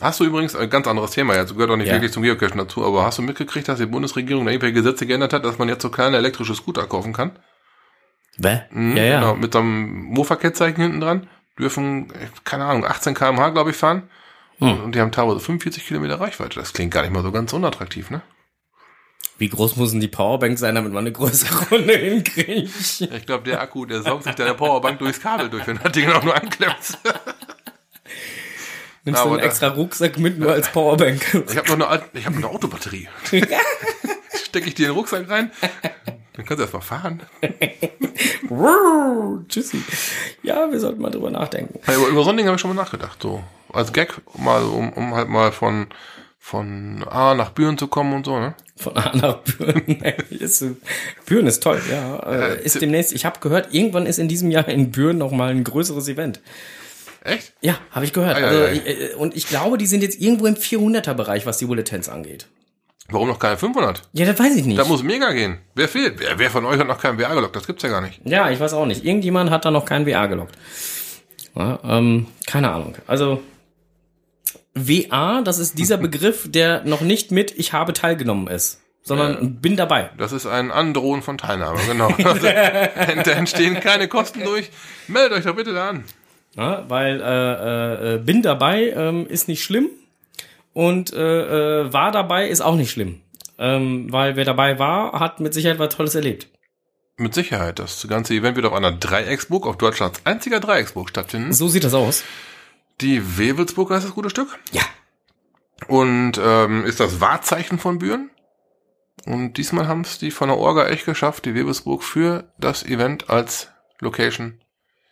[0.01, 1.93] Hast du übrigens ein ganz anderes Thema, jetzt gehört auch nicht Ja.
[1.93, 5.33] wirklich zum Geocachen dazu, aber hast du mitgekriegt, dass die Bundesregierung da irgendwelche Gesetze geändert
[5.33, 7.31] hat, dass man jetzt so kleine elektrische Scooter kaufen kann?
[8.39, 8.61] Bäh?
[8.71, 9.19] Mhm, ja, ja.
[9.19, 11.27] Genau, mit so einem Mofa-Kennzeichen hinten dran.
[11.57, 12.11] Dürfen,
[12.45, 14.09] keine Ahnung, 18 km/h, glaube ich, fahren.
[14.59, 14.83] Hm.
[14.83, 16.59] Und die haben teilweise 45 Kilometer Reichweite.
[16.59, 18.21] Das klingt gar nicht mal so ganz unattraktiv, ne?
[19.37, 23.01] Wie groß muss denn die Powerbank sein, damit man eine größere Runde hinkriegt?
[23.01, 25.93] Ich glaube, der Akku, der saugt sich deine Powerbank durchs Kabel durch, wenn du das
[25.93, 26.97] Ding auch nur anklemmst.
[29.05, 31.45] Nimmst du einen extra Rucksack mit, nur als Powerbank.
[31.49, 33.07] Ich habe noch eine, ich habe eine Autobatterie.
[34.43, 35.51] Stecke ich dir in den Rucksack rein,
[36.39, 37.21] dann kannst du erst mal fahren.
[39.49, 39.83] Tschüssi.
[40.41, 41.79] Ja, wir sollten mal drüber nachdenken.
[41.85, 43.21] Ja, über, über so ein Ding habe ich schon mal nachgedacht.
[43.21, 45.87] So als Gag, mal um, um halt mal von
[46.41, 48.39] von A nach Büren zu kommen und so.
[48.39, 48.55] Ne?
[48.77, 49.83] Von A nach Büren.
[50.29, 50.63] ist,
[51.25, 52.19] Büren ist toll, ja.
[52.19, 55.31] Äh, Äh, ist demnächst, ich habe gehört, irgendwann ist in diesem Jahr in Büren noch
[55.31, 56.39] mal ein größeres Event.
[57.21, 57.51] Echt?
[57.59, 58.37] Ja, habe ich gehört.
[58.37, 58.73] Ei, ei, also, ei.
[58.73, 62.47] ich, äh, und ich glaube, die sind jetzt irgendwo im 400er-Bereich, was die Bulletins angeht.
[63.11, 64.03] Warum noch keine 500?
[64.13, 64.77] Ja, das weiß ich nicht.
[64.77, 65.57] Da muss mega gehen.
[65.75, 66.19] Wer fehlt?
[66.19, 67.55] Wer, wer von euch hat noch keinen VR gelockt?
[67.55, 68.21] Das gibt's ja gar nicht.
[68.23, 69.03] Ja, ich weiß auch nicht.
[69.03, 70.55] Irgendjemand hat da noch kein VR gelockt.
[71.55, 72.95] Ja, ähm, keine Ahnung.
[73.07, 73.41] Also
[74.73, 79.75] WA, das ist dieser Begriff, der noch nicht mit ich habe teilgenommen ist, sondern bin
[79.75, 80.11] dabei.
[80.17, 82.09] Das ist ein Androhen von Teilnahme, genau.
[82.23, 84.69] Also, da entstehen keine Kosten durch.
[85.07, 86.03] Meldet euch doch bitte da an.
[86.55, 89.89] Ja, weil äh, äh, bin dabei ähm, ist nicht schlimm
[90.79, 93.19] und äh, äh, war dabei ist auch nicht schlimm.
[93.57, 96.47] Ähm, weil wer dabei war, hat mit Sicherheit was Tolles erlebt.
[97.17, 97.79] Mit Sicherheit.
[97.79, 101.51] Das ganze Event wird auf einer Dreiecksburg, auf Deutschlands einziger Dreiecksburg stattfinden.
[101.51, 102.23] So sieht das aus.
[103.01, 104.57] Die Wewelsburg heißt das gute Stück.
[104.71, 104.83] Ja.
[105.89, 108.29] Und ähm, ist das Wahrzeichen von Büren.
[109.25, 113.29] Und diesmal haben es die von der Orga echt geschafft, die Wewelsburg für das Event
[113.29, 113.67] als
[113.99, 114.61] Location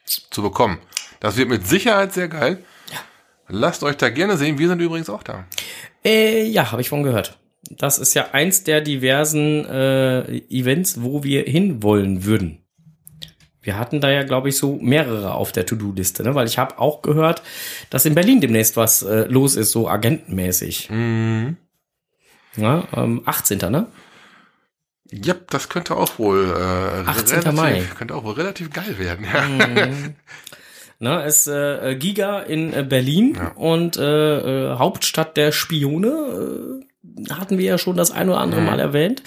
[0.05, 0.77] zu bekommen.
[1.19, 2.63] Das wird mit Sicherheit sehr geil.
[3.49, 4.57] Lasst euch da gerne sehen.
[4.57, 5.45] Wir sind übrigens auch da.
[6.03, 7.37] Äh, ja, habe ich von gehört.
[7.69, 12.63] Das ist ja eins der diversen äh, Events, wo wir hinwollen würden.
[13.61, 16.35] Wir hatten da ja, glaube ich, so mehrere auf der To-Do-Liste, ne?
[16.35, 17.41] weil ich habe auch gehört,
[17.89, 20.89] dass in Berlin demnächst was äh, los ist, so agentenmäßig.
[20.89, 21.57] Mhm.
[22.55, 23.57] Ja, ähm, 18.
[23.69, 23.87] ne?
[25.11, 27.39] Ja, das könnte auch wohl äh, 18.
[27.39, 27.83] relativ, Mai.
[27.97, 29.25] könnte auch wohl relativ geil werden.
[29.25, 29.47] Ja.
[29.47, 30.15] Mhm.
[30.99, 33.51] Ne, ist äh, Giga in äh, Berlin Ja.
[33.55, 36.07] und äh, äh, Hauptstadt der Spione.
[36.09, 38.67] Äh, hatten wir ja schon das ein oder andere Mhm.
[38.67, 39.21] Mal erwähnt.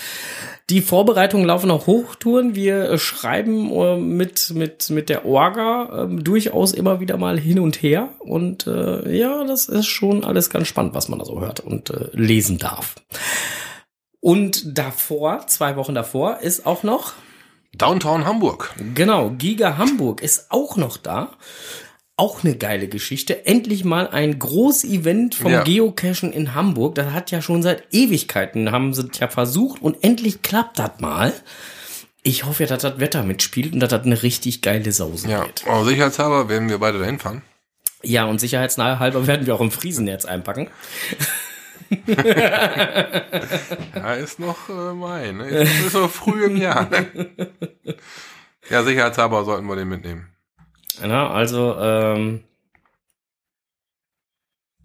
[0.69, 2.55] Die Vorbereitungen laufen auf Hochtouren.
[2.55, 7.59] Wir äh, schreiben äh, mit, mit, mit der Orga äh, durchaus immer wieder mal hin
[7.61, 8.11] und her.
[8.19, 11.91] Und äh, ja, das ist schon alles ganz spannend, was man da so hört und
[11.91, 12.97] äh, lesen darf.
[14.21, 17.13] Und davor, zwei Wochen davor, ist auch noch
[17.75, 18.75] Downtown Hamburg.
[18.95, 21.31] Genau, Giga Hamburg ist auch noch da.
[22.17, 23.47] Auch eine geile Geschichte.
[23.47, 25.63] Endlich mal ein Groß-Event vom Ja.
[25.63, 26.95] Geocachen in Hamburg.
[26.97, 31.33] Das hat ja schon seit Ewigkeiten, haben sie ja versucht und endlich klappt das mal.
[32.23, 35.65] Ich hoffe, dass das Wetter mitspielt und dass das eine richtig geile Sause Ja, wird.
[35.67, 37.41] aber sicherheitshalber werden wir beide dahin fahren.
[38.03, 40.69] Ja, und sicherheitshalber werden wir auch im Friesenetz einpacken.
[43.95, 45.49] Ja, ist noch äh, Mai, ne?
[45.49, 46.89] Ist, ist noch früh im Jahr.
[46.89, 47.07] Ne?
[48.69, 50.29] Ja, sicherheitshalber sollten wir den mitnehmen.
[51.03, 52.45] Ja, also, ähm,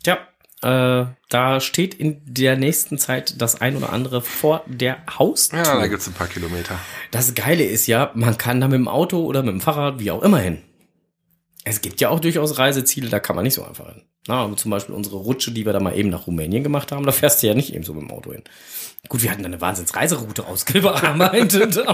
[0.04, 0.18] tja,
[0.62, 5.60] äh, da steht in der nächsten Zeit das ein oder andere vor der Haustür.
[5.60, 6.80] Ja, da gibt's ein paar Kilometer.
[7.12, 10.12] Das Geile ist ja, man kann da mit dem Auto oder mit dem Fahrrad, wie
[10.12, 10.62] auch immer hin.
[11.68, 14.04] Es gibt ja auch durchaus Reiseziele, da kann man nicht so einfach hin.
[14.28, 17.12] Na, zum Beispiel unsere Rutsche, die wir da mal eben nach Rumänien gemacht haben, da
[17.12, 18.44] fährst du ja nicht eben so mit dem Auto hin.
[19.10, 21.76] Gut, wir hatten da eine Wahnsinnsreiseroute ausgearbeitet.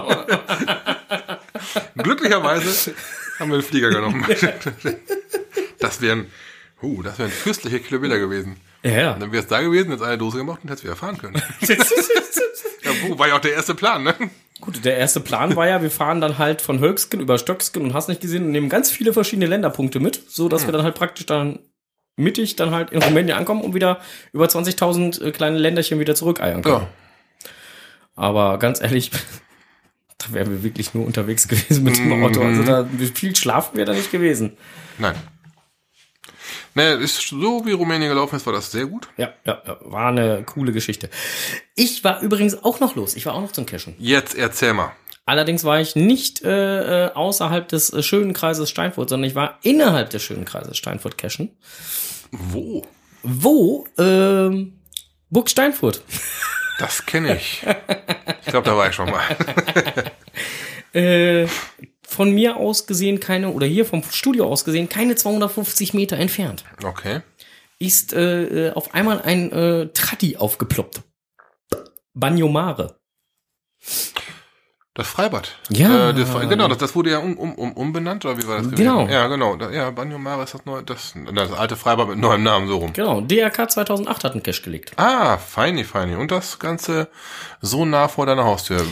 [1.95, 2.93] Glücklicherweise
[3.39, 4.25] haben wir den Flieger genommen.
[5.79, 6.27] Das wären,
[6.83, 8.57] uh, das wären fürstliche Kilometer gewesen.
[8.83, 9.13] Ja, ja.
[9.13, 11.41] Und dann wär's da gewesen, jetzt eine Dose gemacht und hättest wieder fahren können.
[12.83, 14.15] Ja, wo, war ja auch der erste Plan, ne?
[14.59, 17.93] Gut, der erste Plan war ja, wir fahren dann halt von Hölksken über Stöcksken und
[17.93, 20.95] hast nicht gesehen und nehmen ganz viele verschiedene Länderpunkte mit, so dass wir dann halt
[20.95, 21.59] praktisch dann
[22.15, 23.99] mittig dann halt in Rumänien ankommen und wieder
[24.33, 26.81] über 20.000 äh, kleine Länderchen wieder zurückeiern können.
[26.81, 26.87] Ja.
[28.15, 29.11] Aber ganz ehrlich,
[30.17, 32.41] da wären wir wirklich nur unterwegs gewesen mit dem Auto.
[32.41, 34.57] Also da viel schlafen wir da nicht gewesen.
[34.97, 35.15] Nein.
[36.73, 39.09] Ne, ist so wie Rumänien gelaufen ist, war das sehr gut.
[39.17, 41.09] Ja, ja, war eine coole Geschichte.
[41.75, 43.15] Ich war übrigens auch noch los.
[43.15, 43.95] Ich war auch noch zum Cashen.
[43.99, 44.93] Jetzt erzähl mal.
[45.25, 49.59] Allerdings war ich nicht äh, äh, außerhalb des äh, schönen Kreises Steinfurt, sondern ich war
[49.61, 51.51] innerhalb des schönen Kreises Steinfurt cashen.
[52.31, 52.83] Wo?
[53.21, 53.85] Wo?
[53.97, 54.79] Ähm,
[55.29, 56.01] Burg Steinfurt.
[56.79, 57.63] Das kenne ich.
[58.41, 59.21] Ich glaube, da war ich schon mal.
[60.93, 61.47] Äh,
[62.11, 66.65] von mir aus gesehen keine, oder hier vom Studio aus gesehen, keine 250 Meter entfernt.
[66.83, 67.21] Okay.
[67.79, 71.03] Ist äh, äh, auf einmal ein äh, Tratti aufgeploppt.
[72.13, 72.97] Bagnomare.
[74.93, 75.57] Das Freibad.
[75.69, 76.09] Ja.
[76.09, 78.65] Äh, das, genau, das, das wurde ja um, um, um, umbenannt, oder wie war das
[78.65, 78.83] gewesen?
[78.83, 79.07] Genau.
[79.07, 79.55] Ja, genau.
[79.69, 82.91] Ja, Banjo Mare ist das neue, das, das alte Freibad mit neuem Namen, so rum.
[82.91, 84.91] Genau, DRK 2008 hat einen Cash gelegt.
[84.97, 86.15] Ah, feini, feini.
[86.15, 87.07] Und das Ganze
[87.61, 88.85] so nah vor deiner Haustür.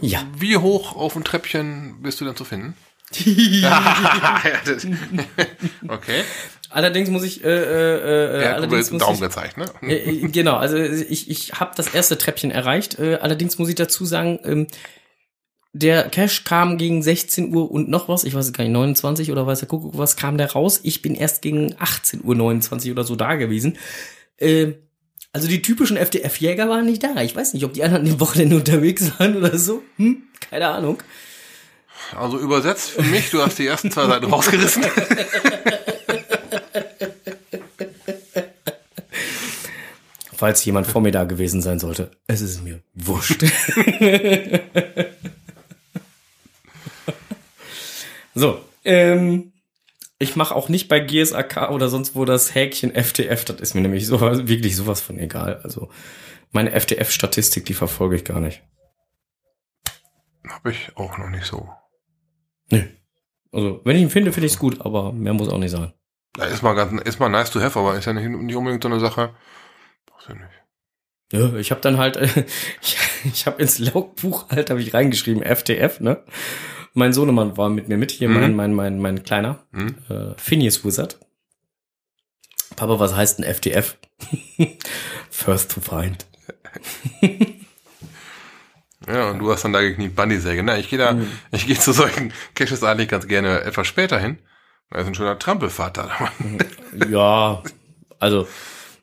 [0.00, 0.20] Ja.
[0.34, 2.74] Wie hoch auf dem Treppchen bist du denn zu finden?
[3.14, 4.40] Ja,
[5.88, 6.24] okay.
[6.70, 9.66] Allerdings muss ich, äh, äh, äh, hat allerdings muss Daumen ich, gezeigt, ne?
[9.82, 12.98] Äh, äh, genau, also ich, ich habe das erste Treppchen erreicht.
[12.98, 14.66] Äh, allerdings muss ich dazu sagen, ähm,
[15.72, 19.46] der Cash kam gegen 16 Uhr und noch was, ich weiß gar nicht, 29 oder
[19.46, 20.80] weiß der Kuckuck was, kam der raus.
[20.82, 23.78] Ich bin erst gegen 18 Uhr 29 oder so da gewesen.
[24.36, 24.72] Äh,
[25.32, 27.22] also die typischen FDF-Jäger waren nicht da.
[27.22, 29.82] Ich weiß nicht, ob die anderen die Wochenende unterwegs waren oder so.
[29.96, 30.24] Hm?
[30.50, 31.02] Keine Ahnung.
[32.14, 34.84] Also übersetzt für mich, du hast die ersten zwei Seiten rausgerissen.
[40.42, 42.10] falls jemand vor mir da gewesen sein sollte.
[42.26, 43.44] Es ist mir wurscht.
[48.34, 49.52] so, ähm,
[50.18, 53.44] ich mache auch nicht bei GSAK oder sonst wo das Häkchen FTF.
[53.44, 55.60] Das ist mir nämlich so wirklich sowas von egal.
[55.64, 55.90] Also
[56.52, 58.62] meine FTF-Statistik, die verfolge ich gar nicht.
[60.48, 61.68] Habe ich auch noch nicht so.
[62.70, 62.82] Nö.
[63.52, 65.92] Also wenn ich ihn finde, finde ich es gut, aber mehr muss auch nicht sein.
[66.36, 68.82] Ja, ist mal ganz, ist mal nice to have, aber ist ja nicht, nicht unbedingt
[68.82, 69.34] so eine Sache.
[70.06, 70.62] Brauchst du nicht.
[71.32, 72.16] Ja, ich habe dann halt,
[72.82, 76.22] ich, ich habe ins Logbuch halt, habe ich reingeschrieben, FTF, ne?
[76.94, 78.34] Mein Sohnemann war mit mir mit, hier Mhm.
[78.34, 79.94] mein, mein, mein, mein Kleiner, Hm?
[80.08, 81.18] äh, Phineas Wizard.
[82.76, 83.96] Papa, was heißt ein FTF?
[85.30, 86.26] First to find.
[89.08, 90.62] Ja, und du hast dann da gekniet Bandysäge.
[90.62, 91.18] Na, ich gehe da,
[91.50, 94.38] ich gehe zu solchen Caches eigentlich ganz gerne etwas später hin.
[94.90, 96.08] Da ist ein schöner Trampelfahrt da.
[97.10, 97.62] Ja,
[98.20, 98.46] also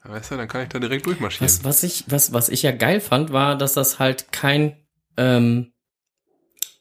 [0.03, 1.45] Weißt du, dann kann ich da direkt durchmarschieren.
[1.53, 4.77] was, was ich, was, was ich ja geil fand, war, dass das halt kein,
[5.17, 5.73] ähm,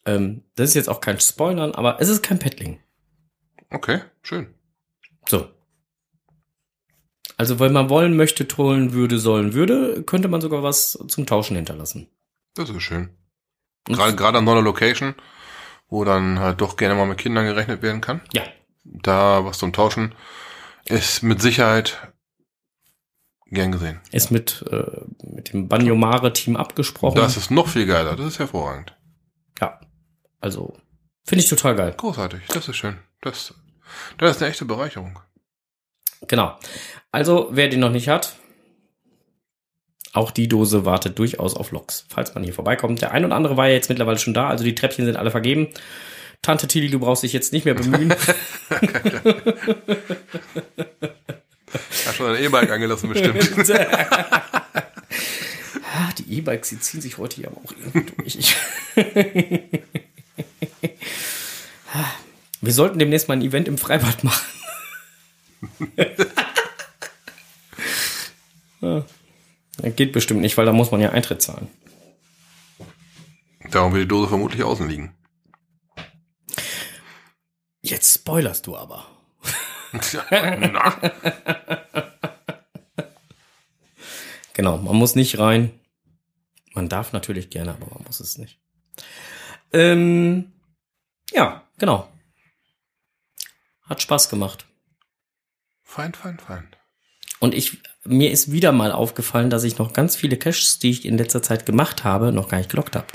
[0.09, 2.81] ähm, das ist jetzt auch kein Spoilern, aber es ist kein Paddling.
[3.71, 4.55] Okay, schön.
[5.29, 5.49] So.
[7.37, 11.57] Also, wenn man wollen möchte, trollen würde, sollen würde, könnte man sogar was zum Tauschen
[11.57, 12.09] hinterlassen.
[12.55, 13.11] Das ist schön.
[13.85, 15.15] Gerade, gerade an so einer Location,
[15.89, 18.23] wo dann halt doch gerne mal mit Kindern gerechnet werden kann.
[18.33, 18.43] Ja.
[18.85, 20.15] Da was zum Tauschen
[20.87, 22.13] ist mit Sicherheit
[23.47, 24.01] gern gesehen.
[24.11, 27.17] Ist mit, äh, mit dem Banjomare-Team abgesprochen.
[27.17, 28.17] Das ist noch viel geiler.
[28.17, 28.97] Das ist hervorragend.
[29.61, 29.79] ja.
[30.41, 30.77] Also,
[31.25, 31.95] finde ich total geil.
[31.97, 32.43] Großartig.
[32.49, 32.99] Das ist schön.
[33.21, 33.55] Das,
[34.19, 35.19] das ist eine echte Bereicherung.
[36.27, 36.59] Genau.
[37.13, 38.37] Also, wer den noch nicht hat,
[40.13, 43.03] auch die Dose wartet durchaus auf Loks, falls man hier vorbeikommt.
[43.03, 45.31] Der ein oder andere war ja jetzt mittlerweile schon da, also die Treppchen sind alle
[45.31, 45.69] vergeben.
[46.43, 48.15] Tante Tilly, du brauchst dich jetzt nicht mehr bemühen.
[52.07, 53.69] Hast schon ein E-Bike angelassen bestimmt.
[56.01, 58.55] Ah, die E-Bikes, die ziehen sich heute hier aber auch irgendwie durch.
[62.61, 64.47] Wir sollten demnächst mal ein Event im Freibad machen.
[68.81, 69.05] Ja.
[69.79, 71.67] Das geht bestimmt nicht, weil da muss man ja Eintritt zahlen.
[73.73, 75.17] Darum wird die Dose vermutlich außen liegen.
[77.83, 79.05] Jetzt spoilerst du aber.
[80.31, 80.95] Na,
[84.59, 85.71] Genau, man muss nicht rein.
[86.75, 88.59] Man darf natürlich gerne, aber man muss es nicht.
[89.73, 90.53] Ähm,
[91.31, 92.09] ja, genau.
[93.83, 94.67] Hat Spaß gemacht.
[95.83, 96.69] fein, fein, fein.
[97.41, 101.05] Und ich, mir ist wieder mal aufgefallen, dass ich noch ganz viele Caches, die ich
[101.05, 103.07] in letzter Zeit gemacht habe, noch gar nicht gelockt habe.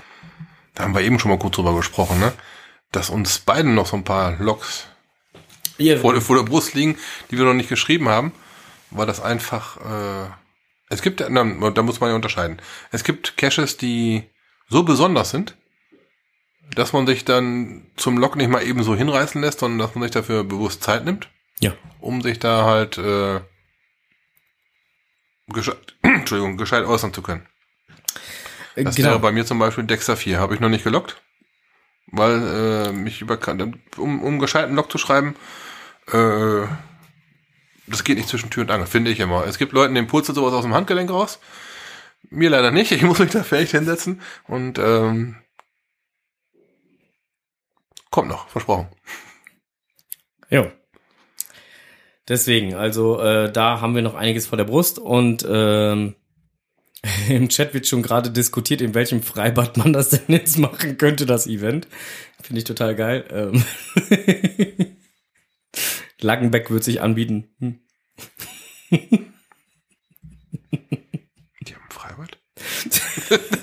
[0.74, 2.34] Da haben wir eben schon mal kurz drüber gesprochen, ne?
[2.92, 4.88] Dass uns beiden noch so ein paar Logs
[6.00, 6.98] vor, vor der Brust liegen,
[7.30, 8.32] die wir noch nicht geschrieben haben,
[8.92, 10.30] weil das einfach, äh,
[10.90, 12.62] es gibt, na, da muss man ja unterscheiden.
[12.92, 14.30] Es gibt Caches, die
[14.70, 15.56] so besonders sind,
[16.76, 20.04] dass man sich dann zum Log nicht mal eben so hinreißen lässt, sondern dass man
[20.04, 21.74] sich dafür bewusst Zeit nimmt, Ja.
[22.00, 23.42] um sich da halt, äh,
[25.48, 27.48] gescheit, Entschuldigung, gescheit äußern zu können.
[28.76, 29.10] Das genau.
[29.10, 30.40] wäre bei mir zum Beispiel Dexter 4.
[30.40, 31.22] Habe ich noch nicht gelockt.
[32.08, 33.40] Weil äh, mich über
[33.98, 35.36] um, um gescheiten Log zu schreiben,
[36.12, 36.68] äh,
[37.88, 39.46] das geht nicht zwischen Tür und Angel, finde ich immer.
[39.48, 41.40] Es gibt Leuten, den pulst sowas aus dem Handgelenk raus.
[42.30, 42.92] Mir leider nicht.
[42.92, 44.22] Ich muss mich da vielleicht hinsetzen.
[44.48, 45.38] Und ähm,
[48.14, 48.88] kommt noch, versprochen.
[50.50, 50.72] Jo.
[52.28, 56.16] Deswegen, also äh, da haben wir noch einiges vor der Brust und ähm,
[57.28, 61.26] im Chat wird schon gerade diskutiert, in welchem Freibad man das denn jetzt machen könnte,
[61.26, 61.88] das Event.
[62.42, 63.26] Finde ich total geil.
[63.32, 63.66] Ähm
[66.22, 67.50] Langenbeck wird sich anbieten.
[67.60, 67.80] Hm.
[71.62, 72.38] Die haben Freibad.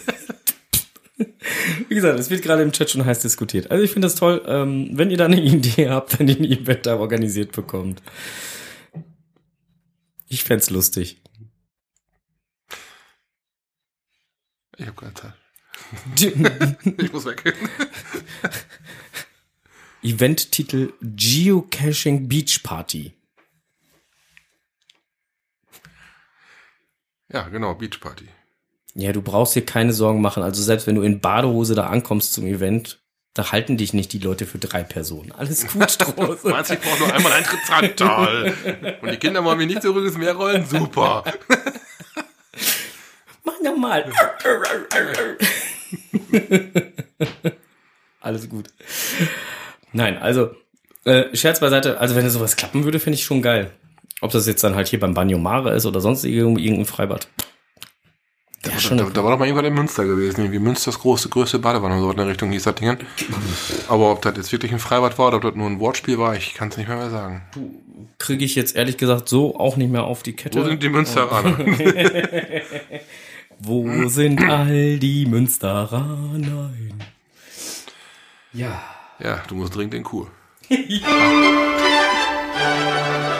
[1.91, 3.73] Wie gesagt, es wird gerade im Chat schon heiß diskutiert.
[3.73, 6.45] Also ich finde das toll, ähm, wenn ihr da eine Idee habt, wenn ihr ein
[6.45, 8.01] Event da organisiert bekommt.
[10.29, 11.21] Ich fänd's lustig.
[14.77, 15.35] Ich habe keine Zeit.
[16.99, 17.55] Ich muss weg.
[20.03, 23.15] Eventtitel Geocaching Beach Party.
[27.33, 28.29] Ja, genau, Beachparty.
[28.95, 30.43] Ja, du brauchst dir keine Sorgen machen.
[30.43, 33.01] Also selbst wenn du in Badehose da ankommst zum Event,
[33.35, 35.31] da halten dich nicht die Leute für drei Personen.
[35.33, 36.49] Alles gut, Strose.
[36.49, 37.97] Meinst du, ich brauche nur einmal Eintrittszahn?
[37.97, 38.53] Toll.
[39.01, 40.67] Und die Kinder wollen mich nicht zurück ins Meer rollen?
[40.67, 41.23] Super.
[43.45, 44.11] Mach nochmal.
[48.21, 48.69] Alles gut.
[49.93, 50.51] Nein, also,
[51.05, 53.71] äh, Scherz beiseite, also wenn sowas klappen würde, finde ich schon geil.
[54.21, 57.29] Ob das jetzt dann halt hier beim Banyo Mare ist oder sonst irgendwo irgendein Freibad.
[58.63, 60.99] Da, Ja, war- schon da, da war doch mal irgendwann in Münster gewesen, irgendwie Münsters
[60.99, 62.95] große, größte Badewanne oder so in der Richtung hieß das Ding.
[63.89, 66.37] Aber ob das jetzt wirklich ein Freibad war oder ob das nur ein Wortspiel war,
[66.37, 67.41] ich kann es nicht mehr, mehr sagen.
[68.19, 70.61] Kriege ich jetzt ehrlich gesagt so auch nicht mehr auf die Kette.
[70.61, 71.59] Wo sind die Münsteraner?
[73.61, 76.71] Wo sind all die Münsteraner?
[78.53, 78.83] Ja.
[79.23, 80.31] ja, du musst dringend in Kur.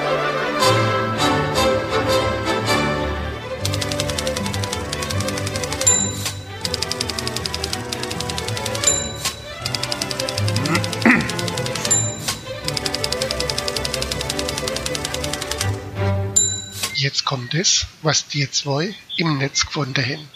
[17.01, 20.29] Jetzt kommt es, was die zwei im Netz gefunden haben.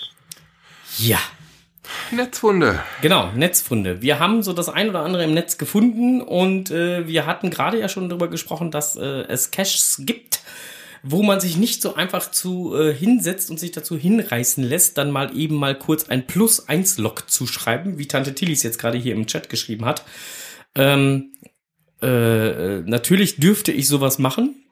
[0.96, 1.18] Ja.
[2.10, 2.82] Netzwunde.
[3.02, 4.00] Genau, Netzfunde.
[4.00, 7.78] Wir haben so das ein oder andere im Netz gefunden und äh, wir hatten gerade
[7.78, 10.40] ja schon darüber gesprochen, dass äh, es Caches gibt,
[11.02, 15.10] wo man sich nicht so einfach zu äh, hinsetzt und sich dazu hinreißen lässt, dann
[15.10, 18.96] mal eben mal kurz ein Plus 1 Log zu schreiben, wie Tante Tillis jetzt gerade
[18.96, 20.02] hier im Chat geschrieben hat.
[20.74, 21.34] Ähm,
[22.00, 24.63] äh, natürlich dürfte ich sowas machen.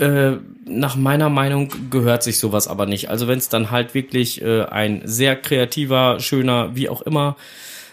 [0.00, 3.10] Äh, nach meiner Meinung gehört sich sowas aber nicht.
[3.10, 7.36] Also wenn es dann halt wirklich äh, ein sehr kreativer, schöner, wie auch immer,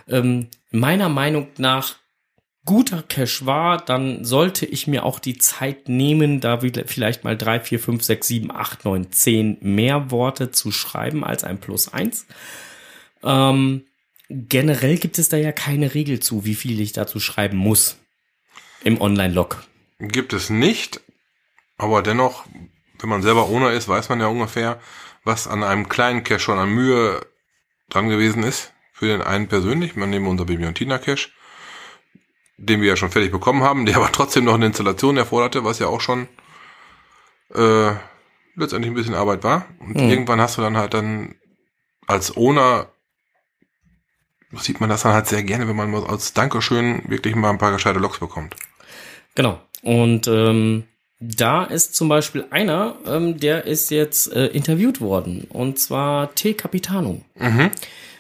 [0.08, 1.98] ähm, meiner Meinung nach
[2.64, 7.60] guter Cache war, dann sollte ich mir auch die Zeit nehmen, da vielleicht mal drei,
[7.60, 12.26] vier, fünf, sechs, sieben, acht, neun, zehn mehr Worte zu schreiben als ein Plus eins.
[13.22, 13.84] Ähm,
[14.30, 17.98] generell gibt es da ja keine Regel zu, wie viel ich dazu schreiben muss
[18.82, 19.66] im Online-Log.
[20.00, 21.02] Gibt es nicht,
[21.78, 22.46] aber dennoch,
[23.00, 24.80] wenn man selber Owner ist, weiß man ja ungefähr,
[25.24, 27.22] was an einem kleinen Cache schon an Mühe
[27.90, 28.74] dran gewesen ist.
[28.94, 31.30] Für den einen persönlich, man nehmen unser Baby und Tina Cache,
[32.58, 35.80] den wir ja schon fertig bekommen haben, der aber trotzdem noch eine Installation erforderte, was
[35.80, 36.28] ja auch schon
[37.54, 37.92] äh,
[38.56, 39.66] letztendlich ein bisschen Arbeit war.
[39.80, 40.10] Und Mhm.
[40.10, 41.36] irgendwann hast du dann halt dann
[42.08, 42.88] als Owner
[44.54, 47.74] sieht man das dann halt sehr gerne, wenn man als Dankeschön wirklich mal ein paar
[47.74, 48.56] gescheite Loks bekommt.
[49.36, 49.62] Genau.
[49.82, 50.86] Und ähm,
[51.20, 55.48] da ist zum Beispiel einer, ähm, der ist jetzt äh, interviewt worden.
[55.50, 56.54] Und zwar T.
[56.54, 57.22] Capitano.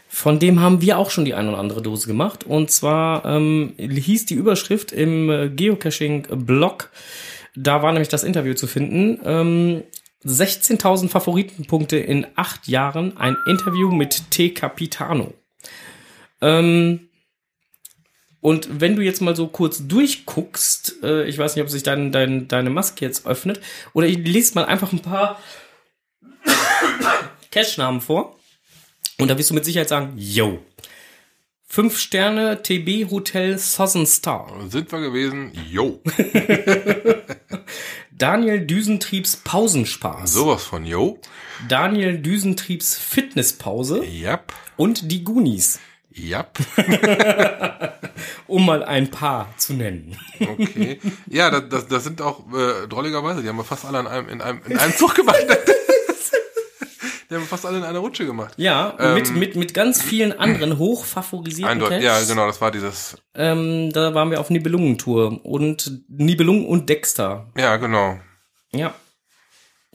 [0.10, 2.46] Von dem haben wir auch schon die ein oder andere Dose gemacht.
[2.46, 6.90] Und zwar ähm, hieß die Überschrift im äh, Geocaching-Blog,
[7.56, 9.84] da war nämlich das Interview zu finden, ähm,
[10.24, 14.52] 16.000 Favoritenpunkte in acht Jahren, ein Interview mit T.
[14.52, 15.34] Capitano.
[16.42, 17.07] Ähm,
[18.42, 22.12] und wenn du jetzt mal so kurz durchguckst, äh, ich weiß nicht, ob sich dein,
[22.12, 23.60] dein, deine Maske jetzt öffnet,
[23.94, 25.40] oder ich lese mal einfach ein paar
[27.52, 28.38] Cache-Namen vor.
[29.20, 30.60] Und da wirst du mit Sicherheit sagen, yo.
[31.70, 34.54] Fünf Sterne TB Hotel Southern Star.
[34.70, 35.52] Sind wir gewesen?
[35.70, 36.02] Jo.
[38.12, 40.32] Daniel Düsentriebs Pausenspaß.
[40.32, 41.20] Sowas von Jo.
[41.68, 44.04] Daniel Düsentriebs Fitnesspause.
[44.06, 44.54] Jap.
[44.78, 45.80] Und die Goonies.
[46.10, 46.58] Jap.
[48.48, 50.18] Um mal ein paar zu nennen.
[50.40, 51.00] Okay.
[51.28, 54.30] Ja, das, das, das sind auch äh, drolligerweise, die haben wir fast alle in einem,
[54.30, 55.38] in einem, in einem Zug gemacht.
[57.30, 58.54] die haben wir fast alle in einer Rutsche gemacht.
[58.58, 62.04] Ja, mit, mit, mit ganz vielen anderen hochfavorisierten Eindeutig.
[62.04, 63.18] Ja, genau, das war dieses.
[63.36, 67.52] Ähm, da waren wir auf Nibelungentour und Nibelungen und Dexter.
[67.58, 68.20] Ja, genau.
[68.72, 68.96] Ja.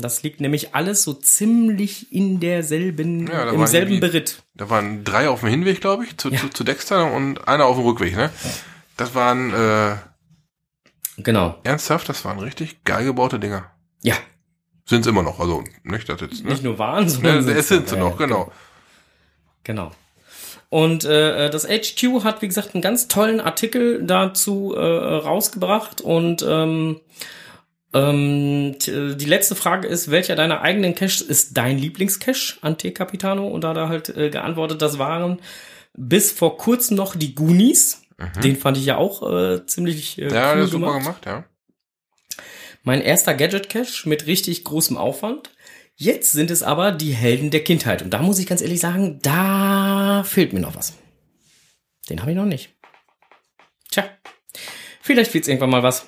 [0.03, 4.43] Das liegt nämlich alles so ziemlich in derselben, Ja, im selben Beritt.
[4.55, 7.77] Da waren drei auf dem Hinweg, glaube ich, zu, zu, zu Dexter und einer auf
[7.77, 8.31] dem Rückweg, ne?
[8.97, 9.97] Das waren, äh,
[11.19, 11.59] Genau.
[11.62, 13.71] ernsthaft, das waren richtig geil gebaute Dinger.
[14.03, 14.17] Ja.
[14.85, 16.51] Sind's immer noch, also nicht das jetzt, ne?
[16.51, 18.51] Nicht nur waren, Ne, sondern es sind sie ja, noch, genau.
[19.65, 19.93] Genau.
[20.69, 26.01] Und äh, das HQ hat, wie gesagt, einen ganz tollen Artikel dazu äh, rausgebracht.
[26.01, 26.99] Und ähm,
[27.95, 32.90] ähm, t- die letzte Frage ist, welcher deiner eigenen Caches ist dein Lieblingscache an T.
[32.93, 33.47] Capitano?
[33.49, 35.40] Und da hat er halt äh, geantwortet, das waren
[35.95, 38.03] bis vor kurzem noch die Goonies.
[38.43, 40.34] Den fand ich ja auch äh, ziemlich äh, Mhm.
[40.34, 41.22] Ja, cool super gemacht.
[41.22, 41.45] gemacht, ja.
[42.84, 45.51] Mein erster Gadget-Cache mit richtig großem Aufwand.
[45.97, 48.01] Jetzt sind es aber die Helden der Kindheit.
[48.03, 50.95] Und da muss ich ganz ehrlich sagen, da fehlt mir noch was.
[52.09, 52.74] Den habe ich noch nicht.
[53.90, 54.05] Tja,
[55.01, 56.07] vielleicht wird's irgendwann mal was.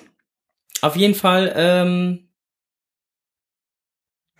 [0.85, 2.27] Auf jeden Fall, ähm,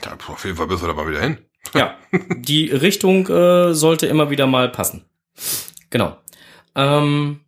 [0.03, 0.15] ja.
[0.27, 1.39] Auf jeden Fall bist du da mal wieder hin.
[1.73, 1.97] ja,
[2.35, 5.05] die Richtung äh, sollte immer wieder mal passen.
[5.89, 6.17] Genau.
[6.75, 7.39] Ähm,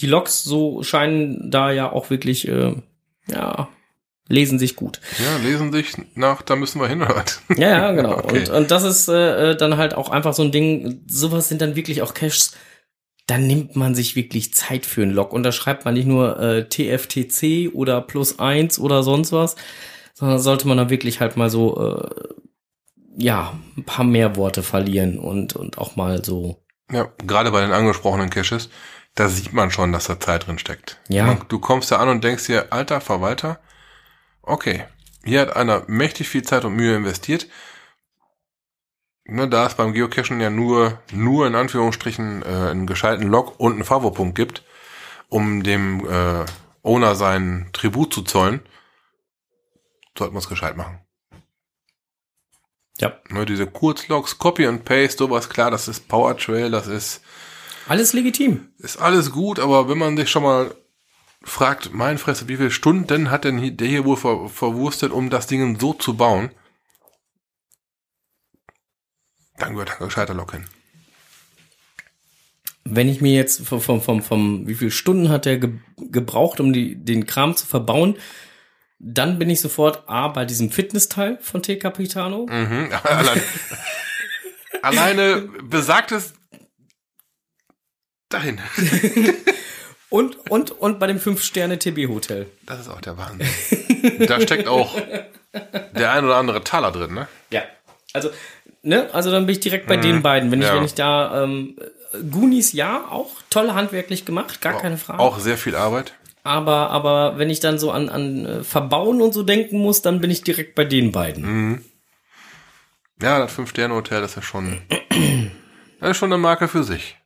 [0.00, 2.74] die Loks so scheinen da ja auch wirklich, äh,
[3.28, 3.68] ja,
[4.28, 5.00] lesen sich gut.
[5.22, 7.40] Ja, lesen sich nach, da müssen wir hin, was?
[7.56, 8.18] Ja, ja, genau.
[8.24, 8.40] Okay.
[8.40, 11.60] Und, und das ist äh, äh, dann halt auch einfach so ein Ding, sowas sind
[11.60, 12.56] dann wirklich auch Caches,
[13.26, 16.38] da nimmt man sich wirklich Zeit für einen Log und da schreibt man nicht nur
[16.38, 19.56] äh, TFTC oder plus eins oder sonst was,
[20.12, 22.34] sondern sollte man dann wirklich halt mal so äh,
[23.16, 26.62] ja, ein paar mehr Worte verlieren und, und auch mal so.
[26.90, 28.68] Ja, gerade bei den angesprochenen Caches,
[29.14, 31.00] da sieht man schon, dass da Zeit drin steckt.
[31.08, 31.26] Ja.
[31.26, 33.60] Man- Du kommst da an und denkst dir, alter Verwalter,
[34.42, 34.84] okay,
[35.24, 37.46] hier hat einer mächtig viel Zeit und Mühe investiert.
[39.26, 43.72] Ne, da es beim Geocachen ja nur, nur in Anführungsstrichen äh, einen gescheiten Log und
[43.72, 44.62] einen Favopunkt gibt,
[45.30, 46.44] um dem äh,
[46.82, 48.60] Owner seinen Tribut zu zollen,
[50.16, 51.00] sollten wir es gescheit machen.
[53.00, 53.18] Ja.
[53.30, 57.22] Ne, diese Kurzlogs, Copy and Paste, sowas, klar, das ist Power Trail, das ist
[57.88, 58.68] Alles legitim.
[58.78, 60.74] ist alles gut, aber wenn man sich schon mal
[61.42, 65.46] fragt, mein Fresse, wie viele Stunden hat denn der hier wohl ver verwurstet, um das
[65.46, 66.50] Ding so zu bauen,
[69.58, 70.64] dann gehört gescheiter Log hin.
[72.84, 76.60] Wenn ich mir jetzt vom, vom, vom, vom wie viele Stunden hat er ge gebraucht,
[76.60, 78.16] um die, den Kram zu verbauen,
[78.98, 82.46] dann bin ich sofort A bei diesem Fitnessteil von T Capitano.
[82.46, 82.90] Mhm.
[83.02, 83.42] Allein,
[84.82, 86.34] alleine besagtes
[88.28, 88.60] dahin.
[90.10, 92.46] Und, und, und bei dem 5-Sterne-TB-Hotel.
[92.66, 93.48] Das ist auch der Wahnsinn.
[94.28, 94.94] da steckt auch
[95.52, 97.26] der ein oder andere Taler drin, ne?
[97.50, 97.64] Ja.
[98.12, 98.30] Also,
[98.84, 100.50] ne, also dann bin ich direkt bei den beiden.
[100.50, 100.76] Wenn ich, Ja.
[100.76, 101.76] wenn ich da, ähm,
[102.30, 105.18] Goonies ja, auch toll handwerklich gemacht, gar keine Frage.
[105.18, 106.14] Auch sehr viel Arbeit.
[106.44, 110.20] Aber, aber wenn ich dann so an, an äh, Verbauen und so denken muss, dann
[110.20, 111.84] bin ich direkt bei den beiden.
[113.20, 114.82] Ja, das Fünf-Sterne-Hotel, das ist schon,
[116.00, 117.16] das ist schon eine Marke für sich.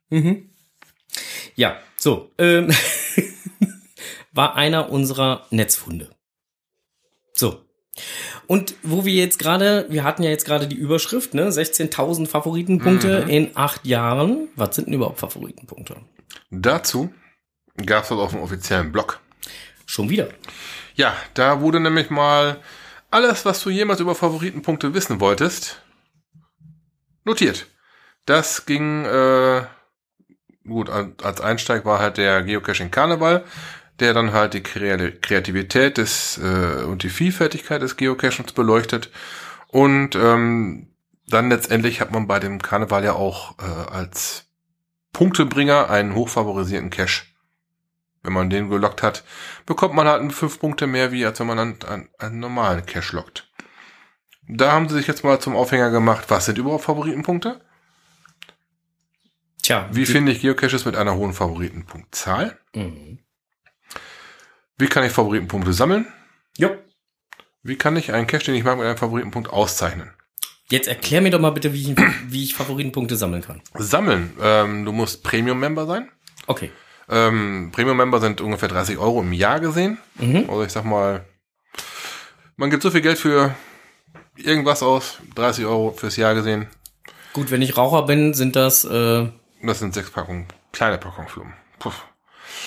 [1.57, 2.31] Ja, so.
[2.39, 2.71] Ähm,
[4.33, 6.11] war einer unserer Netzfunde.
[8.47, 13.27] Und wo wir jetzt gerade, wir hatten ja jetzt gerade die Überschrift, ne, 16.000 Favoritenpunkte
[13.29, 14.49] in acht Jahren.
[14.57, 15.97] Was sind denn überhaupt Favoritenpunkte?
[16.51, 17.13] Dazu
[17.85, 19.21] gab es das auf dem offiziellen Blog.
[19.87, 20.29] Schon wieder.
[20.95, 22.61] Ja, da wurde nämlich mal
[23.11, 25.83] alles, was du jemals über Favoritenpunkte wissen wolltest,
[27.25, 27.67] notiert.
[28.27, 29.63] Das ging, äh,
[30.67, 33.45] gut, als Einsteig war halt der Geocaching Karneval,
[34.01, 39.11] der dann halt die Kre- Kreativität des, äh, und die Vielfältigkeit des Geocachings beleuchtet.
[39.69, 40.89] Und ähm,
[41.27, 44.47] dann letztendlich hat man bei dem Karneval ja auch äh, als
[45.13, 47.25] Punktebringer einen hochfavorisierten Cache.
[48.23, 49.25] Wenn man den gelockt hat,
[49.67, 53.15] bekommt man halt fünf Punkte mehr, wie als wenn man einen, einen, einen normalen Cache
[53.17, 53.51] lockt.
[54.49, 57.61] Da haben sie sich jetzt mal zum Aufhänger gemacht, was sind überhaupt Favoritenpunkte?
[59.63, 62.59] Tja, Wie finde ich Geocaches mit einer hohen Favoritenpunktzahl?
[62.75, 63.19] Mhm.
[64.79, 66.07] Wie kann ich Favoritenpunkte sammeln?
[66.57, 66.71] Jo.
[67.63, 70.11] Wie kann ich einen Cache, den ich mag, mit einem Favoritenpunkt auszeichnen?
[70.71, 71.97] Jetzt erklär mir doch mal bitte, wie ich,
[72.29, 73.63] wie ich Favoritenpunkte sammeln kann.
[73.75, 74.33] Sammeln.
[74.41, 76.09] Ähm, du musst Premium-Member sein.
[76.47, 76.71] Okay.
[77.09, 79.99] Ähm, Premium-Member sind ungefähr 30 Euro im Jahr gesehen.
[80.17, 80.45] Mhm.
[80.49, 81.25] Also ich sag mal,
[82.57, 83.55] man gibt so viel Geld für
[84.37, 86.69] irgendwas aus, 30 Euro fürs Jahr gesehen.
[87.33, 89.29] Gut, wenn ich Raucher bin, sind das, äh,
[89.63, 91.55] Das sind sechs Packungen, kleine Packungen Blumen.
[91.79, 92.05] Puff.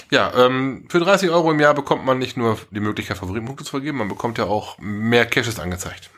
[0.09, 3.71] Ja, ähm, für 30 Euro im Jahr bekommt man nicht nur die Möglichkeit, Favoritenpunkte zu
[3.71, 6.09] vergeben, man bekommt ja auch mehr Caches angezeigt.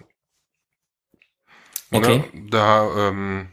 [1.91, 2.23] Okay.
[2.33, 2.49] Ne?
[2.49, 3.49] Da ähm,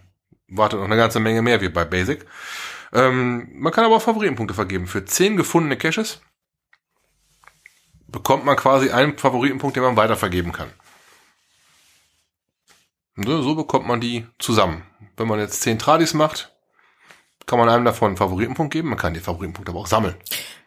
[0.49, 2.27] wartet noch eine ganze Menge mehr wie bei Basic.
[2.93, 4.87] Ähm, man kann aber auch Favoritenpunkte vergeben.
[4.87, 6.21] Für 10 gefundene Caches
[8.09, 10.71] bekommt man quasi einen Favoritenpunkt, den man weitervergeben kann.
[13.17, 14.83] Ne, so bekommt man die zusammen.
[15.17, 16.53] Wenn man jetzt 10 Tradis macht,
[17.51, 18.91] kann man einem davon einen Favoritenpunkt geben.
[18.91, 20.15] Man kann die Favoritenpunkte aber auch sammeln.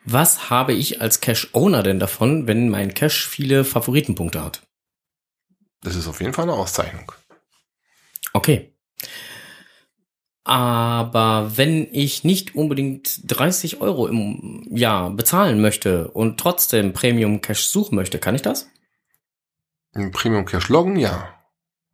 [0.03, 4.67] was habe ich als Cache-Owner denn davon, wenn mein Cache viele Favoritenpunkte hat?
[5.81, 7.09] Das ist auf jeden Fall eine Auszeichnung.
[8.33, 8.73] Okay.
[10.43, 17.63] Aber wenn ich nicht unbedingt 30 Euro im Jahr bezahlen möchte und trotzdem Premium Cache
[17.63, 18.67] suchen möchte, kann ich das?
[20.11, 21.33] Premium Cache loggen, ja.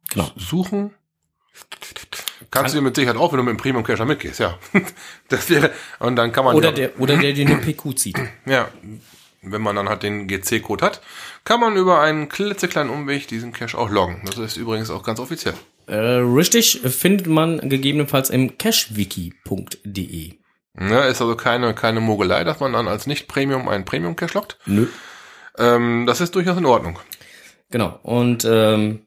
[0.10, 0.32] Genau.
[0.36, 0.96] Suchen.
[2.52, 4.58] Kannst Kann- du dir mit Sicherheit auch, wenn du mit dem Premium Cacher mitgehst, ja.
[5.30, 8.18] Das wäre, und dann kann man, Oder ja, der, oder der, den PQ zieht.
[8.46, 8.70] ja,
[9.42, 11.02] wenn man dann halt den GC-Code hat,
[11.46, 14.22] kann man über einen klitzekleinen Umweg diesen Cache auch loggen.
[14.26, 15.54] Das ist übrigens auch ganz offiziell.
[15.88, 20.34] Äh, richtig findet man gegebenenfalls im cachewiki.de.
[20.80, 24.58] Ja, ist also keine, keine Mogelei, dass man dann als Nicht-Premium einen Premium-Cache loggt.
[24.66, 24.88] Nö.
[25.58, 27.00] Ähm, das ist durchaus in Ordnung.
[27.70, 28.00] Genau.
[28.04, 29.02] Und ähm,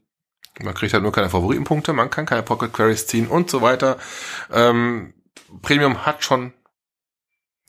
[0.61, 3.97] Man kriegt halt nur keine Favoritenpunkte, man kann keine Pocket Queries ziehen und so weiter.
[4.53, 5.15] Ähm,
[5.63, 6.53] Premium hat schon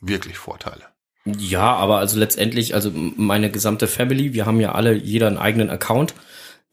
[0.00, 0.84] wirklich Vorteile.
[1.24, 5.70] ja, aber also letztendlich, also meine gesamte Family, wir haben ja alle jeder einen eigenen
[5.70, 6.14] Account.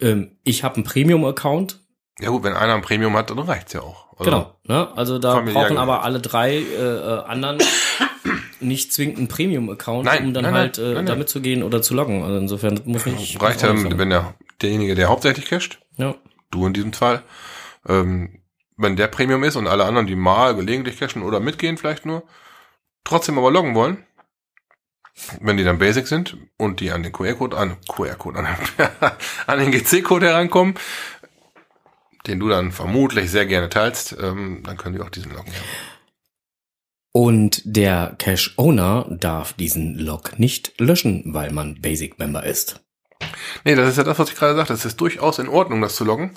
[0.01, 1.79] Ähm, ich habe einen Premium-Account.
[2.19, 4.11] Ja gut, wenn einer ein Premium hat, dann reicht's ja auch.
[4.17, 4.55] Also, Genau.
[4.65, 4.89] Ne?
[4.95, 7.59] Also da brauchen aber alle drei äh, anderen
[8.59, 11.05] nicht zwingend einen Premium-Account, um dann nein, halt äh, nein, nein.
[11.05, 12.21] damit zu gehen oder zu loggen.
[12.23, 13.41] Also insofern muss nicht.
[13.41, 16.15] Reicht ja, wenn der derjenige, der hauptsächlich casht, Ja.
[16.51, 17.23] du in diesem Fall,
[17.87, 18.41] ähm,
[18.77, 22.23] wenn der Premium ist und alle anderen, die mal gelegentlich cashen oder mitgehen vielleicht nur,
[23.03, 24.05] trotzdem aber loggen wollen,
[25.39, 28.47] wenn die dann Basic sind und die an den QR-Code, an QR-Code, an,
[29.47, 30.75] an den GC-Code herankommen,
[32.27, 35.65] den du dann vermutlich sehr gerne teilst, ähm, dann können die auch diesen Loggen haben.
[37.13, 42.79] Und der Cache-Owner darf diesen Log nicht löschen, weil man Basic-Member ist.
[43.63, 44.73] Nee, das ist ja das, was ich gerade sagte.
[44.73, 46.31] Es ist durchaus in Ordnung, das zu loggen.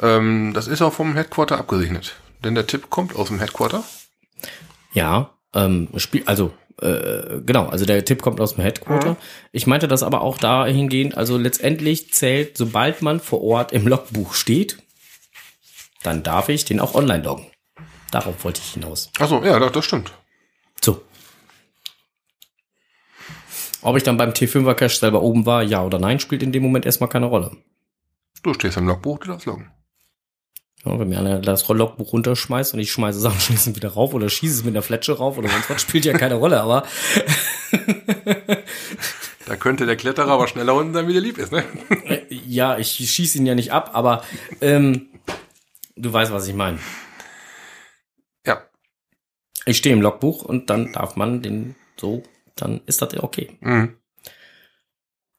[0.00, 2.16] Ähm, das ist auch vom Headquarter abgesegnet.
[2.44, 3.84] Denn der Tipp kommt aus dem Headquarter.
[4.92, 9.10] Ja, ähm, Spiel, also äh, genau, also der Tipp kommt aus dem Headquarter.
[9.10, 9.16] Mhm.
[9.52, 14.34] Ich meinte das aber auch dahingehend, also letztendlich zählt, sobald man vor Ort im Logbuch
[14.34, 14.78] steht,
[16.02, 17.46] dann darf ich den auch online loggen.
[18.10, 19.10] Darauf wollte ich hinaus.
[19.18, 20.12] Achso, ja, das, das stimmt.
[20.82, 21.02] So.
[23.82, 26.62] Ob ich dann beim T5er Cache selber oben war, ja oder nein, spielt in dem
[26.62, 27.52] Moment erstmal keine Rolle.
[28.42, 29.70] Du stehst im Logbuch, du darfst loggen.
[30.84, 34.28] Ja, wenn mir einer das Logbuch runterschmeißt und ich schmeiße Sachen schließen wieder rauf oder
[34.28, 36.84] schieße es mit der Fletsche rauf oder sonst was, spielt ja keine Rolle, aber
[39.50, 41.64] Da könnte der Kletterer aber schneller unten sein, wie der lieb ist, ne?
[42.28, 44.22] ja, ich schieße ihn ja nicht ab, aber
[44.60, 45.08] ähm,
[45.96, 46.78] du weißt, was ich meine.
[48.46, 48.62] Ja.
[49.66, 52.22] Ich stehe im Logbuch und dann darf man den so,
[52.56, 53.58] dann ist das ja okay.
[53.60, 53.96] Mhm.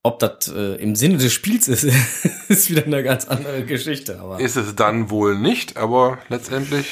[0.03, 1.84] Ob das äh, im Sinne des Spiels ist,
[2.47, 4.20] ist wieder eine ganz andere Geschichte.
[4.20, 6.88] Aber Ist es dann wohl nicht, aber letztendlich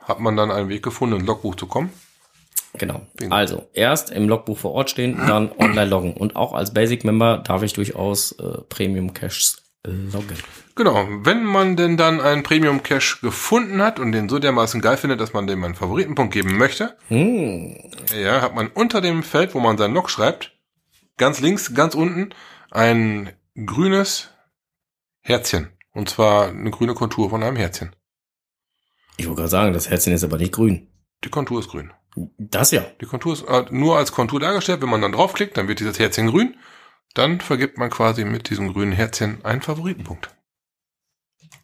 [0.00, 1.90] hat man dann einen Weg gefunden, ins Logbuch zu kommen.
[3.18, 3.34] genau.
[3.34, 6.12] Also erst im Logbuch vor Ort stehen, dann online loggen.
[6.14, 10.36] Und auch als Basic-Member darf ich durchaus äh, Premium-Caches loggen.
[10.74, 14.96] Genau, wenn man denn dann einen Premium Cache gefunden hat und den so dermaßen geil
[14.98, 17.76] findet, dass man dem einen Favoritenpunkt geben möchte, Hm.
[18.14, 20.52] ja, hat man unter dem Feld, wo man seinen Log schreibt,
[21.16, 22.30] ganz links, ganz unten,
[22.70, 23.32] ein
[23.64, 24.30] grünes
[25.22, 25.68] Herzchen.
[25.92, 27.96] Und zwar eine grüne Kontur von einem Herzchen.
[29.16, 30.88] Ich wollte gerade sagen, das Herzchen ist aber nicht grün.
[31.24, 31.90] Die Kontur ist grün.
[32.38, 32.84] Das ja.
[33.00, 34.82] Die Kontur ist äh, nur als Kontur dargestellt.
[34.82, 36.56] Wenn man dann draufklickt, dann wird dieses Herzchen grün.
[37.16, 40.28] Dann vergibt man quasi mit diesem grünen Herzchen einen Favoritenpunkt.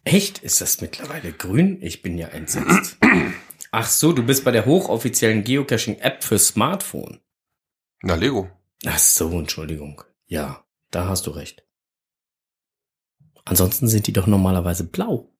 [0.03, 0.39] Echt?
[0.39, 1.77] Ist das mittlerweile grün?
[1.79, 2.97] Ich bin ja entsetzt.
[3.71, 7.19] Ach so, du bist bei der hochoffiziellen Geocaching-App für Smartphone.
[8.01, 8.49] Na, Lego.
[8.87, 10.01] Ach so, Entschuldigung.
[10.25, 11.63] Ja, da hast du recht.
[13.45, 15.31] Ansonsten sind die doch normalerweise blau.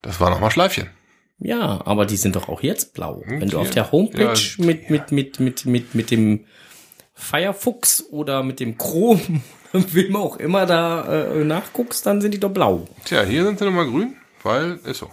[0.00, 0.88] Das war nochmal Schleifchen.
[1.36, 3.22] Ja, aber die sind doch auch jetzt blau.
[3.26, 6.46] Wenn du auf der Homepage mit, mit, mit, mit, mit, mit dem
[7.14, 9.42] Firefox oder mit dem Chrome,
[9.72, 12.86] wem auch immer da äh, nachguckst, dann sind die doch blau.
[13.04, 15.10] Tja, hier sind sie nochmal grün, weil ist so.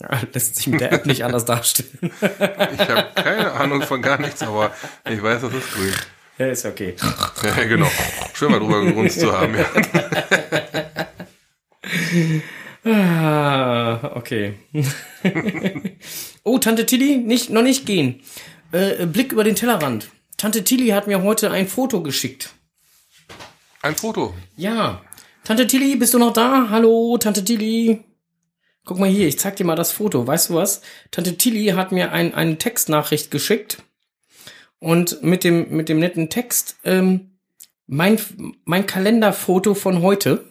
[0.00, 2.12] Ja, lässt sich mit der App nicht anders darstellen.
[2.20, 4.70] Ich habe keine Ahnung von gar nichts, aber
[5.10, 5.92] ich weiß, das ist grün.
[6.38, 6.94] Ja, ist okay.
[7.42, 7.90] Ja, genau.
[8.32, 9.56] Schön mal drüber gegrunzt zu haben.
[9.56, 9.66] Ja.
[12.84, 14.54] Ah, okay.
[16.44, 18.20] oh, Tante Tilly, nicht, noch nicht gehen.
[18.70, 20.10] Äh, Blick über den Tellerrand.
[20.38, 22.54] Tante Tilly hat mir heute ein Foto geschickt.
[23.82, 24.34] Ein Foto.
[24.56, 25.02] Ja.
[25.42, 26.68] Tante Tilly, bist du noch da?
[26.70, 28.04] Hallo, Tante Tilly.
[28.84, 30.28] Guck mal hier, ich zeig dir mal das Foto.
[30.28, 30.80] Weißt du was?
[31.10, 33.82] Tante Tilly hat mir ein, eine Textnachricht geschickt.
[34.78, 37.32] Und mit dem, mit dem netten Text, ähm,
[37.88, 38.20] mein,
[38.64, 40.44] mein Kalenderfoto von heute.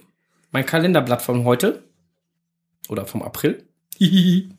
[0.51, 1.83] Mein Kalenderblatt von heute.
[2.89, 3.65] Oder vom April.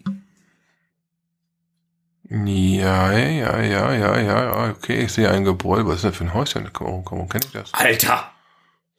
[2.30, 5.86] Ja, ja, ja, ja, ja, okay, ich sehe ein Gebäude.
[5.86, 6.70] Was ist denn für ein Häuschen?
[6.78, 7.72] Warum, warum kenne ich das?
[7.72, 8.30] Alter!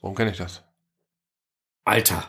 [0.00, 0.62] Warum kenne ich das?
[1.84, 2.24] Alter!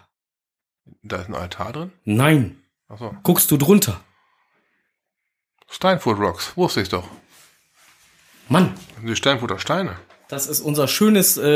[1.02, 1.92] Da ist ein Altar drin?
[2.04, 2.62] Nein!
[2.88, 3.16] Achso.
[3.24, 4.00] Guckst du drunter?
[5.70, 7.08] Steinfurt Rocks, wusste ich doch.
[8.50, 8.74] Mann!
[9.02, 9.96] Die Steinfurter Steine.
[10.28, 11.48] Das ist unser schönes äh,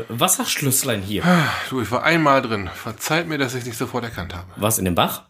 [0.00, 1.24] äh, Wasserschlüsslein hier.
[1.24, 2.68] Ah, Du, ich war einmal drin.
[2.74, 4.46] Verzeiht mir, dass ich nicht sofort erkannt habe.
[4.56, 5.28] Was in dem Bach?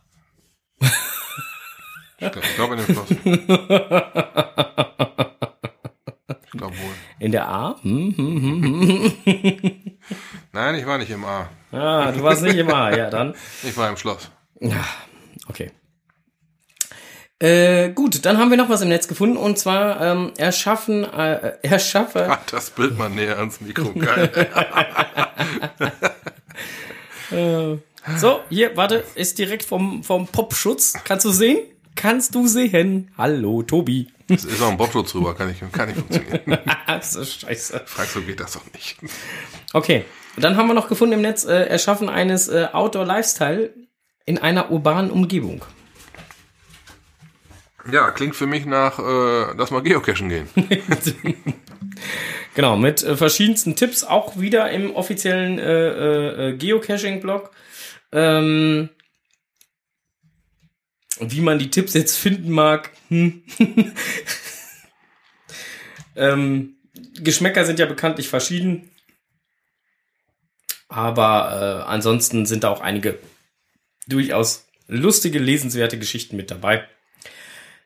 [2.20, 3.10] Ich glaube in dem Schloss.
[6.52, 6.94] Ich glaube wohl.
[7.18, 7.76] In der A?
[7.82, 9.98] Hm, hm, hm, hm.
[10.52, 11.48] Nein, ich war nicht im A.
[11.72, 12.94] Ah, du warst nicht im A.
[12.94, 13.34] Ja, dann.
[13.62, 14.30] Ich war im Schloss.
[15.48, 15.70] Okay.
[17.38, 21.54] Äh, gut, dann haben wir noch was im Netz gefunden und zwar ähm, erschaffen, äh,
[21.62, 23.94] erschaffe, Ach, das Bild mal näher ans Mikro.
[23.94, 24.30] Geil.
[28.18, 30.92] so, hier, warte, ist direkt vom, vom Popschutz.
[31.04, 31.60] Kannst du sehen?
[32.00, 33.10] Kannst du sehen?
[33.18, 34.08] Hallo, Tobi.
[34.26, 36.58] Es ist auch ein Bobschutz drüber, kann nicht, kann nicht funktionieren.
[36.86, 37.82] das ist scheiße.
[37.84, 38.96] Fragst du, geht das doch nicht.
[39.74, 40.06] Okay,
[40.38, 43.74] dann haben wir noch gefunden im Netz, äh, erschaffen eines äh, Outdoor-Lifestyle
[44.24, 45.62] in einer urbanen Umgebung.
[47.92, 50.48] Ja, klingt für mich nach, äh, lass mal geocachen gehen.
[52.54, 57.50] Genau, mit äh, verschiedensten Tipps, auch wieder im offiziellen äh, äh, äh, Geocaching-Blog.
[58.10, 58.88] Ähm,
[61.20, 63.42] Und wie man die Tipps jetzt finden mag, hm.
[66.16, 66.76] ähm,
[67.14, 68.90] Geschmäcker sind ja bekanntlich verschieden.
[70.88, 73.18] Aber äh, ansonsten sind da auch einige
[74.08, 76.88] durchaus lustige, lesenswerte Geschichten mit dabei.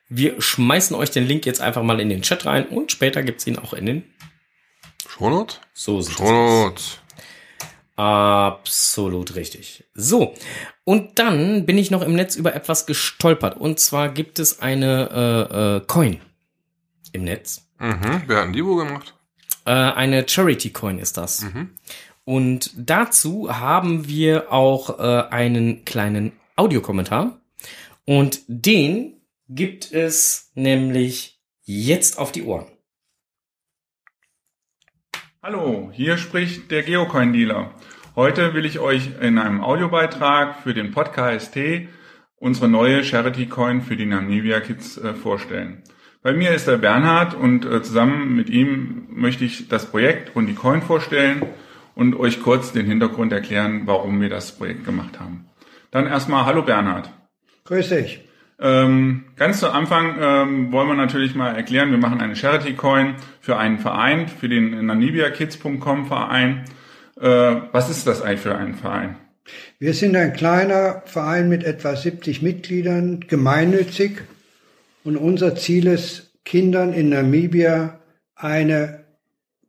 [0.07, 3.45] Wir schmeißen euch den Link jetzt einfach mal in den Chat rein und später gibt's
[3.45, 4.03] ihn auch in den
[5.07, 5.59] Shownotes?
[5.73, 6.15] So sieht.
[6.15, 6.99] Shownotes.
[7.95, 9.85] Absolut richtig.
[9.93, 10.33] So,
[10.83, 13.57] und dann bin ich noch im Netz über etwas gestolpert.
[13.57, 16.19] Und zwar gibt es eine äh, äh, Coin
[17.13, 17.67] im Netz.
[17.79, 18.23] Mhm.
[18.27, 19.15] Wer hat denn die wo gemacht?
[19.65, 21.41] Äh, eine Charity Coin ist das.
[21.41, 21.71] Mhm.
[22.25, 27.39] Und dazu haben wir auch äh, einen kleinen Audiokommentar.
[28.05, 32.65] Und den gibt es nämlich jetzt auf die Ohren.
[35.47, 37.69] Hallo, hier spricht der Geocoin-Dealer.
[38.15, 41.87] Heute will ich euch in einem Audiobeitrag für den Podcast T
[42.37, 45.83] unsere neue Charity Coin für die Namibia Kids äh, vorstellen.
[46.23, 50.47] Bei mir ist der Bernhard und äh, zusammen mit ihm möchte ich das Projekt und
[50.47, 51.43] die Coin vorstellen
[51.93, 55.45] und euch kurz den Hintergrund erklären, warum wir das Projekt gemacht haben.
[55.91, 57.11] Dann erstmal Hallo Bernhard.
[57.65, 58.24] Grüß dich.
[58.59, 63.15] Ähm, ganz zu Anfang ähm, wollen wir natürlich mal erklären, wir machen eine Charity Coin
[63.41, 66.63] für einen Verein, für den namibiakids.com Verein.
[67.19, 67.27] Äh,
[67.71, 69.17] was ist das eigentlich für ein Verein?
[69.77, 74.21] Wir sind ein kleiner Verein mit etwa 70 Mitgliedern, gemeinnützig.
[75.03, 77.99] Und unser Ziel ist, Kindern in Namibia
[78.35, 79.05] eine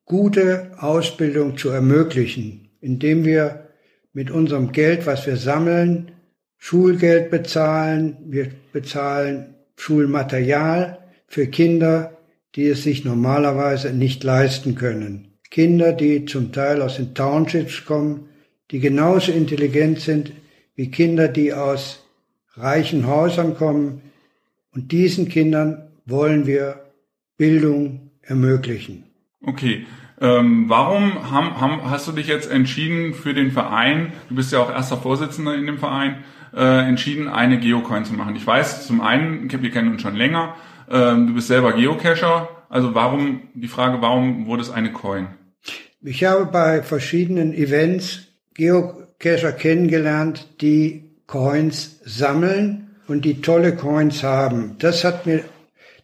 [0.05, 3.69] gute Ausbildung zu ermöglichen, indem wir
[4.13, 6.13] mit unserem Geld, was wir sammeln,
[6.59, 12.17] Schulgeld bezahlen, wir bezahlen Schulmaterial für Kinder,
[12.55, 15.33] die es sich normalerweise nicht leisten können.
[15.51, 18.29] Kinder, die zum Teil aus den Townships kommen,
[18.71, 20.33] die genauso intelligent sind
[20.75, 22.05] wie Kinder, die aus
[22.55, 24.03] reichen Häusern kommen.
[24.75, 26.87] Und diesen Kindern wollen wir
[27.37, 29.05] Bildung ermöglichen.
[29.43, 29.87] Okay.
[30.19, 34.61] Ähm, warum haben, haben, hast du dich jetzt entschieden für den Verein, du bist ja
[34.61, 36.25] auch erster Vorsitzender in dem Verein,
[36.57, 38.35] äh, entschieden, eine Geocoin zu machen?
[38.35, 40.57] Ich weiß, zum einen, wir kennen uns schon länger,
[40.91, 45.29] ähm, du bist selber Geocacher, also warum, die Frage, warum wurde es eine Coin?
[46.03, 54.77] Ich habe bei verschiedenen Events Geocacher kennengelernt, die Coins sammeln und die tolle Coins haben.
[54.79, 55.43] Das hat mir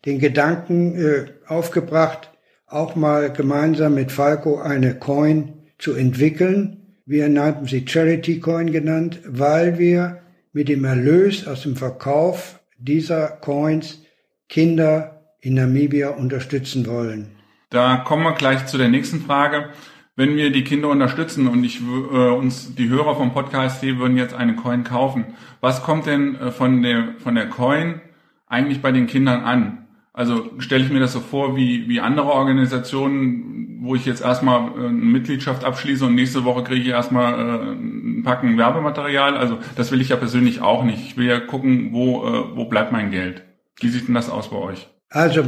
[0.04, 2.30] den Gedanken äh, aufgebracht,
[2.66, 6.96] auch mal gemeinsam mit Falco eine Coin zu entwickeln.
[7.06, 10.21] Wir nannten sie Charity Coin genannt, weil wir
[10.52, 14.02] mit dem Erlös aus dem Verkauf dieser Coins
[14.48, 17.36] Kinder in Namibia unterstützen wollen.
[17.70, 19.70] Da kommen wir gleich zu der nächsten Frage.
[20.14, 24.18] Wenn wir die Kinder unterstützen und ich, äh, uns die Hörer vom Podcast hier würden
[24.18, 28.02] jetzt eine Coin kaufen, was kommt denn äh, von der von der Coin
[28.46, 29.81] eigentlich bei den Kindern an?
[30.12, 34.68] Also stelle ich mir das so vor wie, wie andere Organisationen, wo ich jetzt erstmal
[34.72, 39.36] äh, eine Mitgliedschaft abschließe und nächste Woche kriege ich erstmal äh, ein Packen Werbematerial.
[39.36, 41.00] Also das will ich ja persönlich auch nicht.
[41.00, 43.42] Ich will ja gucken, wo, äh, wo bleibt mein Geld.
[43.80, 44.88] Wie sieht denn das aus bei euch?
[45.08, 45.44] Also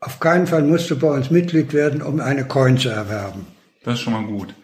[0.00, 3.46] auf keinen Fall musst du bei uns Mitglied werden, um eine Coin zu erwerben.
[3.84, 4.54] Das ist schon mal gut.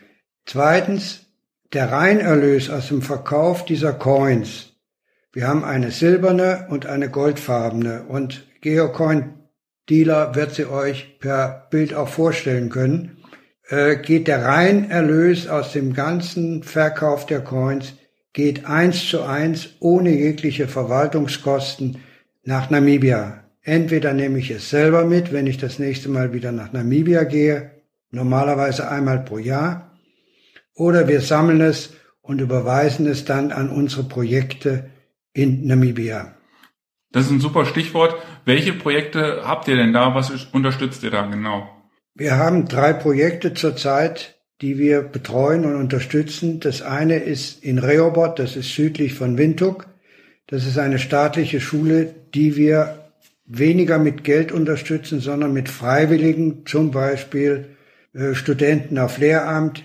[0.47, 1.27] Zweitens,
[1.73, 4.73] der Reinerlös aus dem Verkauf dieser Coins.
[5.33, 9.42] Wir haben eine silberne und eine goldfarbene und Geocoin
[9.89, 13.19] Dealer wird sie euch per Bild auch vorstellen können,
[13.69, 17.95] äh, geht der Reinerlös aus dem ganzen Verkauf der Coins,
[18.33, 21.99] geht eins zu eins ohne jegliche Verwaltungskosten
[22.45, 23.45] nach Namibia.
[23.63, 27.71] Entweder nehme ich es selber mit, wenn ich das nächste Mal wieder nach Namibia gehe,
[28.11, 29.93] normalerweise einmal pro Jahr,
[30.75, 31.91] oder wir sammeln es
[32.23, 34.91] und überweisen es dann an unsere Projekte
[35.33, 36.35] in Namibia.
[37.13, 38.15] Das ist ein super Stichwort.
[38.45, 40.15] Welche Projekte habt ihr denn da?
[40.15, 41.69] Was unterstützt ihr da genau?
[42.15, 46.61] Wir haben drei Projekte zurzeit, die wir betreuen und unterstützen.
[46.61, 49.87] Das eine ist in Rehoboth, das ist südlich von Windhoek.
[50.47, 52.99] Das ist eine staatliche Schule, die wir
[53.45, 57.77] weniger mit Geld unterstützen, sondern mit Freiwilligen, zum Beispiel
[58.15, 59.85] äh, Studenten auf Lehramt,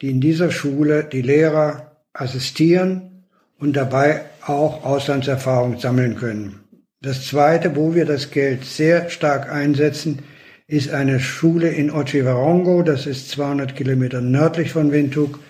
[0.00, 3.24] die in dieser Schule die Lehrer assistieren
[3.58, 6.61] und dabei auch Auslandserfahrung sammeln können.
[7.02, 10.20] Das zweite, wo wir das Geld sehr stark einsetzen,
[10.68, 12.82] ist eine Schule in Ochiwarongo.
[12.82, 15.40] Das ist 200 Kilometer nördlich von Windhoek.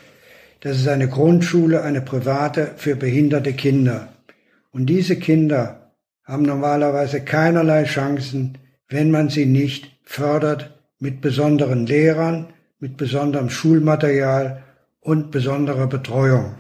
[0.60, 4.08] Das ist eine Grundschule, eine private für behinderte Kinder.
[4.70, 5.92] Und diese Kinder
[6.24, 8.56] haben normalerweise keinerlei Chancen,
[8.88, 12.46] wenn man sie nicht fördert mit besonderen Lehrern,
[12.78, 14.62] mit besonderem Schulmaterial
[15.00, 16.54] und besonderer Betreuung.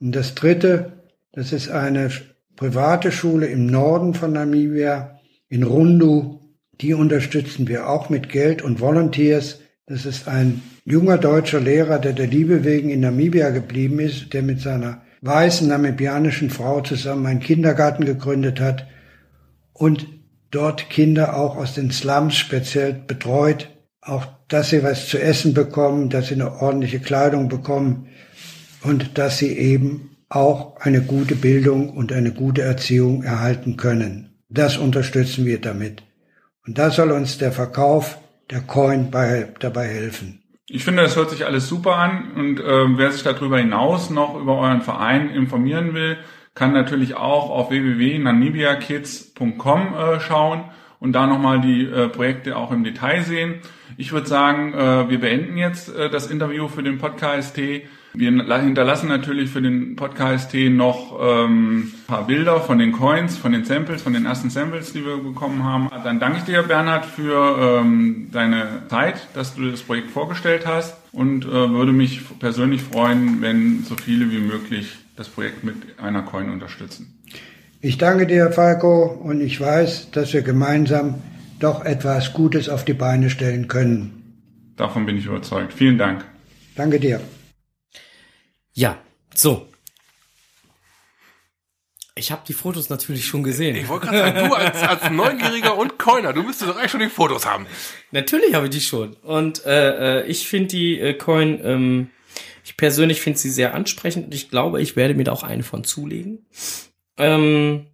[0.00, 0.92] Und das dritte,
[1.32, 2.10] das ist eine
[2.58, 6.40] private Schule im Norden von Namibia, in Rundu.
[6.80, 9.60] Die unterstützen wir auch mit Geld und Volunteers.
[9.86, 14.42] Das ist ein junger deutscher Lehrer, der der Liebe wegen in Namibia geblieben ist, der
[14.42, 18.88] mit seiner weißen namibianischen Frau zusammen einen Kindergarten gegründet hat
[19.72, 20.08] und
[20.50, 26.10] dort Kinder auch aus den Slums speziell betreut, auch dass sie was zu essen bekommen,
[26.10, 28.08] dass sie eine ordentliche Kleidung bekommen
[28.82, 34.34] und dass sie eben auch eine gute Bildung und eine gute Erziehung erhalten können.
[34.48, 36.02] Das unterstützen wir damit.
[36.66, 38.18] Und da soll uns der Verkauf
[38.50, 40.42] der Coin bei, dabei helfen.
[40.70, 44.38] Ich finde, das hört sich alles super an und äh, wer sich darüber hinaus noch
[44.38, 46.18] über euren Verein informieren will,
[46.54, 50.64] kann natürlich auch auf www.namibiakids.com äh, schauen
[51.00, 53.62] und da nochmal die äh, Projekte auch im Detail sehen.
[53.96, 57.56] Ich würde sagen, äh, wir beenden jetzt äh, das Interview für den Podcast.
[58.18, 63.64] Wir hinterlassen natürlich für den Podcast noch ähm, paar Bilder von den Coins, von den
[63.64, 65.88] Samples, von den ersten Samples, die wir bekommen haben.
[66.02, 70.96] Dann danke ich dir, Bernhard, für ähm, deine Zeit, dass du das Projekt vorgestellt hast
[71.12, 76.22] und äh, würde mich persönlich freuen, wenn so viele wie möglich das Projekt mit einer
[76.22, 77.20] Coin unterstützen.
[77.80, 81.22] Ich danke dir, Falco, und ich weiß, dass wir gemeinsam
[81.60, 84.34] doch etwas Gutes auf die Beine stellen können.
[84.76, 85.72] Davon bin ich überzeugt.
[85.72, 86.24] Vielen Dank.
[86.74, 87.20] Danke dir.
[88.78, 88.96] Ja,
[89.34, 89.66] so.
[92.14, 93.74] Ich habe die Fotos natürlich schon gesehen.
[93.74, 97.00] Ich wollte gerade sagen, du als, als Neugieriger und Coiner, du müsstest doch eigentlich schon
[97.00, 97.66] die Fotos haben.
[98.12, 99.14] Natürlich habe ich die schon.
[99.14, 102.10] Und äh, äh ich finde die äh, Coin, ähm,
[102.64, 105.64] ich persönlich finde sie sehr ansprechend und ich glaube, ich werde mir da auch eine
[105.64, 106.46] von zulegen.
[107.16, 107.86] Ähm,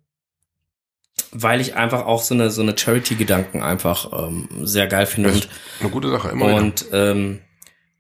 [1.32, 5.32] weil ich einfach auch so eine so eine Charity-Gedanken einfach ähm, sehr geil finde.
[5.32, 5.48] Und,
[5.80, 7.40] eine gute Sache, immer Und ähm,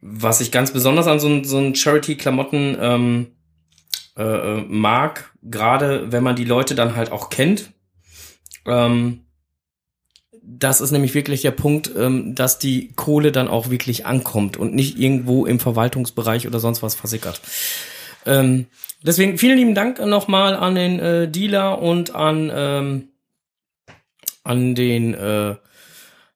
[0.06, 3.26] was ich ganz besonders an so, so Charity-Klamotten ähm,
[4.18, 7.72] äh, äh, mag, gerade wenn man die Leute dann halt auch kennt,
[8.66, 9.24] ähm,
[10.42, 14.74] das ist nämlich wirklich der Punkt, ähm, dass die Kohle dann auch wirklich ankommt und
[14.74, 17.40] nicht irgendwo im Verwaltungsbereich oder sonst was versickert.
[18.26, 18.66] Ähm,
[19.02, 23.08] deswegen vielen lieben Dank nochmal an den äh, Dealer und an ähm,
[24.42, 25.56] an den äh,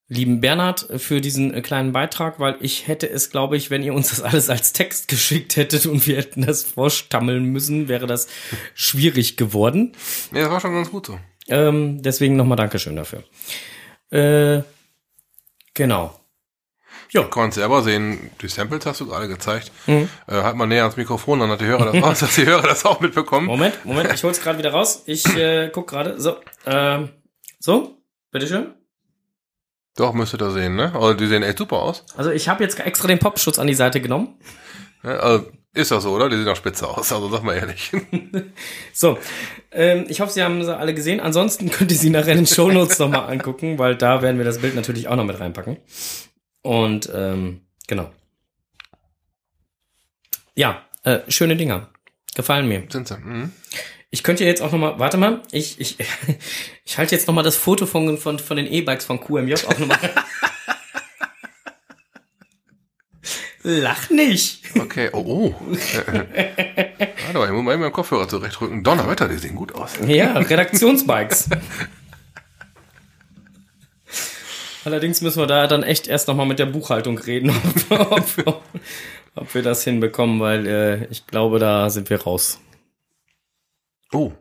[0.09, 3.93] lieben Bernhard für diesen äh, kleinen Beitrag, weil ich hätte es, glaube ich, wenn ihr
[3.95, 8.29] uns das alles als Text geschickt hättet und wir hätten das vorstammeln müssen, wäre das
[8.75, 9.93] schwierig geworden.
[10.33, 11.19] Ja, das war schon ganz gut so.
[11.49, 13.23] Ähm, deswegen nochmal Dankeschön dafür.
[14.11, 14.63] Äh,
[15.75, 16.19] genau.
[17.11, 17.23] Ja.
[17.23, 19.73] Du kannst selber sehen, die Samples hast du gerade gezeigt.
[19.87, 20.11] Mhm.
[20.27, 22.67] Äh, halt mal näher ans Mikrofon, dann hat die Hörer das raus, dass die Hörer
[22.67, 23.47] das auch mitbekommen.
[23.47, 25.03] Moment, Moment, ich hol's gerade wieder raus.
[25.07, 26.21] Ich äh, guck gerade.
[26.21, 26.37] So,
[26.67, 27.11] ähm,
[27.59, 27.97] so,
[28.31, 28.75] bitteschön.
[29.99, 30.95] Doch, müsstet ihr sehen, ne?
[30.95, 32.05] Also die sehen echt super aus.
[32.17, 34.39] Also ich habe jetzt extra den Popschutz an die Seite genommen.
[35.03, 36.29] Ja, also ist das so, oder?
[36.29, 37.91] Die sehen auch spitze aus, also sag mal ehrlich.
[38.93, 39.19] so,
[39.73, 41.19] ähm, ich hoffe, Sie haben sie alle gesehen.
[41.19, 44.61] Ansonsten könnt ihr sie nachher in den Shownotes nochmal angucken, weil da werden wir das
[44.61, 45.79] Bild natürlich auch noch mit reinpacken.
[46.63, 48.09] Und ähm, genau.
[50.55, 51.89] Ja, äh, schöne Dinger.
[52.37, 52.85] Gefallen mir.
[52.89, 53.19] Sind sie.
[53.19, 53.53] Mhm.
[54.11, 55.99] Ich könnte jetzt auch noch mal, warte mal, ich, ich,
[56.85, 59.79] ich halte jetzt noch mal das Foto von, von, von den E-Bikes von QMJ auch
[59.79, 59.99] noch mal.
[63.63, 64.63] Lach nicht.
[64.79, 65.55] Okay, oh, oh.
[65.61, 68.83] Warte mal, ich muss mal meinen Kopfhörer zurechtrücken.
[68.83, 69.99] Donnerwetter, die sehen gut aus.
[70.07, 71.51] Ja, Redaktionsbikes.
[74.85, 77.53] Allerdings müssen wir da dann echt erst noch mal mit der Buchhaltung reden,
[77.91, 78.63] ob, ob,
[79.35, 82.59] ob wir das hinbekommen, weil äh, ich glaube, da sind wir raus.
[84.13, 84.33] Oh.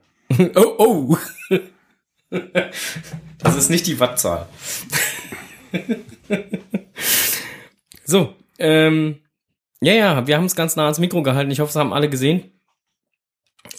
[0.55, 1.17] oh, oh.
[3.39, 4.47] Das ist nicht die Wattzahl.
[8.03, 9.21] so, ähm,
[9.81, 11.51] ja, ja, wir haben es ganz nah ans Mikro gehalten.
[11.51, 12.51] Ich hoffe, es haben alle gesehen.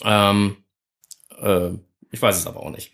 [0.02, 0.56] Ähm,
[1.40, 1.70] äh,
[2.10, 2.92] ich weiß es aber auch nicht.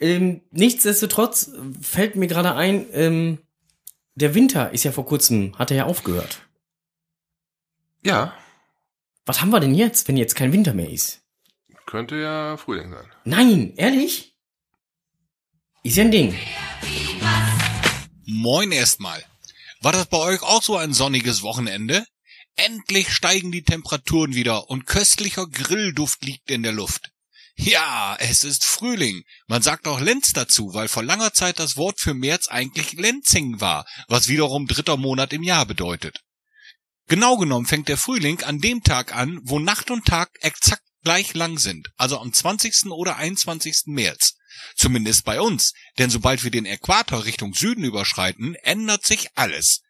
[0.00, 3.38] Ähm, nichtsdestotrotz fällt mir gerade ein, ähm,
[4.14, 6.42] der Winter ist ja vor kurzem, hat er ja aufgehört.
[8.04, 8.32] Ja.
[9.26, 11.20] Was haben wir denn jetzt, wenn jetzt kein Winter mehr ist?
[11.88, 13.10] Könnte ja Frühling sein.
[13.24, 14.34] Nein, ehrlich?
[15.82, 16.38] Ist ja ein Ding.
[18.26, 19.24] Moin erstmal.
[19.80, 22.04] War das bei euch auch so ein sonniges Wochenende?
[22.56, 27.10] Endlich steigen die Temperaturen wieder und köstlicher Grillduft liegt in der Luft.
[27.56, 29.22] Ja, es ist Frühling.
[29.46, 33.62] Man sagt auch Lenz dazu, weil vor langer Zeit das Wort für März eigentlich Lenzing
[33.62, 36.20] war, was wiederum dritter Monat im Jahr bedeutet.
[37.06, 41.32] Genau genommen fängt der Frühling an dem Tag an, wo Nacht und Tag exakt gleich
[41.32, 42.90] lang sind, also am 20.
[42.90, 43.84] oder 21.
[43.86, 44.34] März.
[44.76, 49.80] Zumindest bei uns, denn sobald wir den Äquator Richtung Süden überschreiten, ändert sich alles.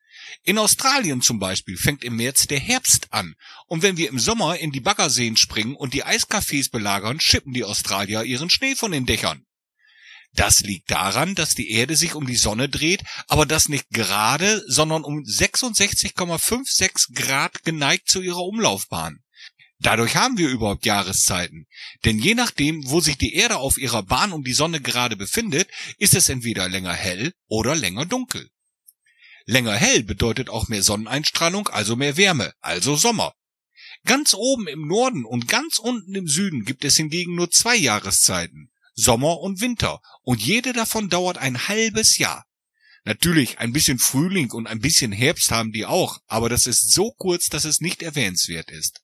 [0.44, 3.34] In Australien zum Beispiel fängt im März der Herbst an.
[3.66, 7.64] Und wenn wir im Sommer in die Baggerseen springen und die Eiscafés belagern, schippen die
[7.64, 9.44] Australier ihren Schnee von den Dächern.
[10.34, 14.62] Das liegt daran, dass die Erde sich um die Sonne dreht, aber das nicht gerade,
[14.68, 19.18] sondern um 66,56 Grad geneigt zu ihrer Umlaufbahn.
[19.80, 21.66] Dadurch haben wir überhaupt Jahreszeiten.
[22.04, 25.68] Denn je nachdem, wo sich die Erde auf ihrer Bahn um die Sonne gerade befindet,
[25.98, 28.50] ist es entweder länger hell oder länger dunkel.
[29.46, 33.34] Länger hell bedeutet auch mehr Sonneneinstrahlung, also mehr Wärme, also Sommer.
[34.04, 38.70] Ganz oben im Norden und ganz unten im Süden gibt es hingegen nur zwei Jahreszeiten,
[38.94, 42.44] Sommer und Winter, und jede davon dauert ein halbes Jahr.
[43.04, 47.12] Natürlich, ein bisschen Frühling und ein bisschen Herbst haben die auch, aber das ist so
[47.12, 49.00] kurz, dass es nicht erwähnenswert ist.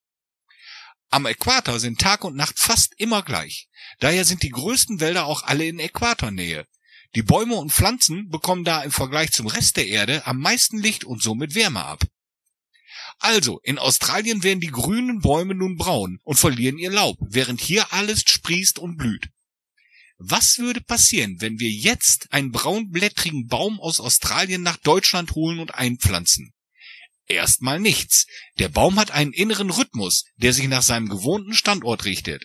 [1.14, 3.68] Am Äquator sind Tag und Nacht fast immer gleich.
[4.00, 6.66] Daher sind die größten Wälder auch alle in Äquatornähe.
[7.14, 11.04] Die Bäume und Pflanzen bekommen da im Vergleich zum Rest der Erde am meisten Licht
[11.04, 12.02] und somit Wärme ab.
[13.20, 17.92] Also, in Australien werden die grünen Bäume nun braun und verlieren ihr Laub, während hier
[17.92, 19.28] alles sprießt und blüht.
[20.18, 25.76] Was würde passieren, wenn wir jetzt einen braunblättrigen Baum aus Australien nach Deutschland holen und
[25.76, 26.53] einpflanzen?
[27.26, 28.26] Erstmal nichts.
[28.58, 32.44] Der Baum hat einen inneren Rhythmus, der sich nach seinem gewohnten Standort richtet.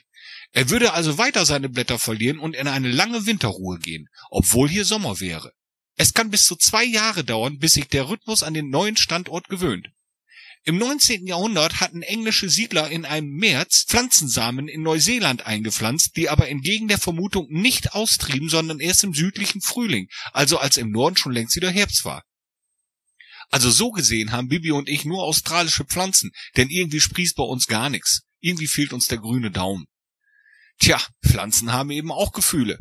[0.51, 4.85] Er würde also weiter seine Blätter verlieren und in eine lange Winterruhe gehen, obwohl hier
[4.85, 5.53] Sommer wäre.
[5.95, 9.49] Es kann bis zu zwei Jahre dauern, bis sich der Rhythmus an den neuen Standort
[9.49, 9.89] gewöhnt.
[10.63, 11.25] Im 19.
[11.25, 16.97] Jahrhundert hatten englische Siedler in einem März Pflanzensamen in Neuseeland eingepflanzt, die aber entgegen der
[16.97, 21.69] Vermutung nicht austrieben, sondern erst im südlichen Frühling, also als im Norden schon längst wieder
[21.69, 22.23] Herbst war.
[23.49, 27.67] Also so gesehen haben Bibi und ich nur australische Pflanzen, denn irgendwie sprießt bei uns
[27.67, 28.21] gar nichts.
[28.39, 29.85] Irgendwie fehlt uns der grüne Daumen.
[30.79, 32.79] Tja, Pflanzen haben eben auch Gefühle.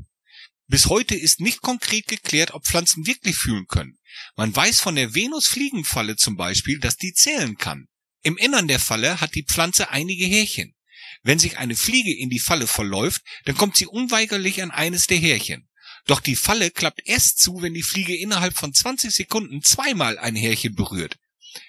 [0.67, 3.99] Bis heute ist nicht konkret geklärt, ob Pflanzen wirklich fühlen können.
[4.37, 7.87] Man weiß von der Venusfliegenfalle zum Beispiel, dass die zählen kann.
[8.23, 10.75] Im Innern der Falle hat die Pflanze einige Härchen.
[11.23, 15.19] Wenn sich eine Fliege in die Falle verläuft, dann kommt sie unweigerlich an eines der
[15.19, 15.68] Härchen.
[16.09, 20.35] Doch die Falle klappt erst zu, wenn die Fliege innerhalb von 20 Sekunden zweimal ein
[20.35, 21.19] Härchen berührt.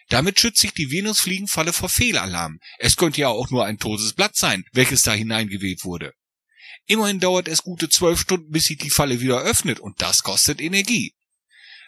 [0.08, 2.60] Damit schützt sich die Venusfliegenfalle vor Fehlalarm.
[2.80, 6.14] Es könnte ja auch nur ein totes Blatt sein, welches da hineingeweht wurde.
[6.86, 10.62] Immerhin dauert es gute zwölf Stunden, bis sich die Falle wieder öffnet, und das kostet
[10.62, 11.14] Energie.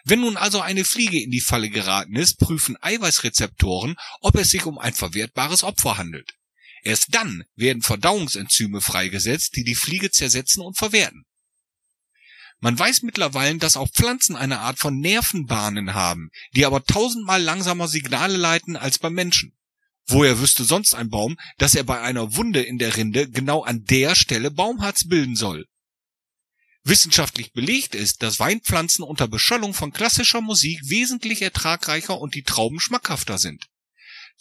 [0.04, 4.66] Wenn nun also eine Fliege in die Falle geraten ist, prüfen Eiweißrezeptoren, ob es sich
[4.66, 6.34] um ein verwertbares Opfer handelt.
[6.82, 11.24] Erst dann werden Verdauungsenzyme freigesetzt, die die Fliege zersetzen und verwerten.
[12.62, 17.88] Man weiß mittlerweile, dass auch Pflanzen eine Art von Nervenbahnen haben, die aber tausendmal langsamer
[17.88, 19.52] Signale leiten als beim Menschen.
[20.06, 23.82] Woher wüsste sonst ein Baum, dass er bei einer Wunde in der Rinde genau an
[23.84, 25.66] der Stelle Baumharz bilden soll?
[26.84, 32.78] Wissenschaftlich belegt ist, dass Weinpflanzen unter Beschallung von klassischer Musik wesentlich ertragreicher und die Trauben
[32.78, 33.66] schmackhafter sind.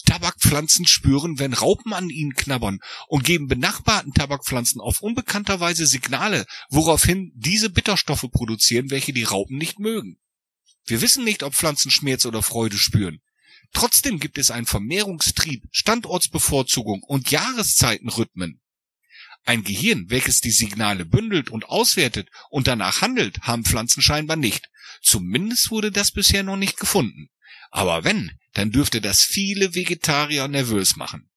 [0.03, 6.45] Tabakpflanzen spüren, wenn Raupen an ihnen knabbern und geben benachbarten Tabakpflanzen auf unbekannter Weise Signale,
[6.69, 10.17] woraufhin diese Bitterstoffe produzieren, welche die Raupen nicht mögen.
[10.85, 13.21] Wir wissen nicht, ob Pflanzen Schmerz oder Freude spüren.
[13.73, 18.61] Trotzdem gibt es einen Vermehrungstrieb, Standortsbevorzugung und Jahreszeitenrhythmen.
[19.43, 24.69] Ein Gehirn, welches die Signale bündelt und auswertet und danach handelt, haben Pflanzen scheinbar nicht.
[25.01, 27.29] Zumindest wurde das bisher noch nicht gefunden.
[27.71, 31.29] Aber wenn, dann dürfte das viele Vegetarier nervös machen.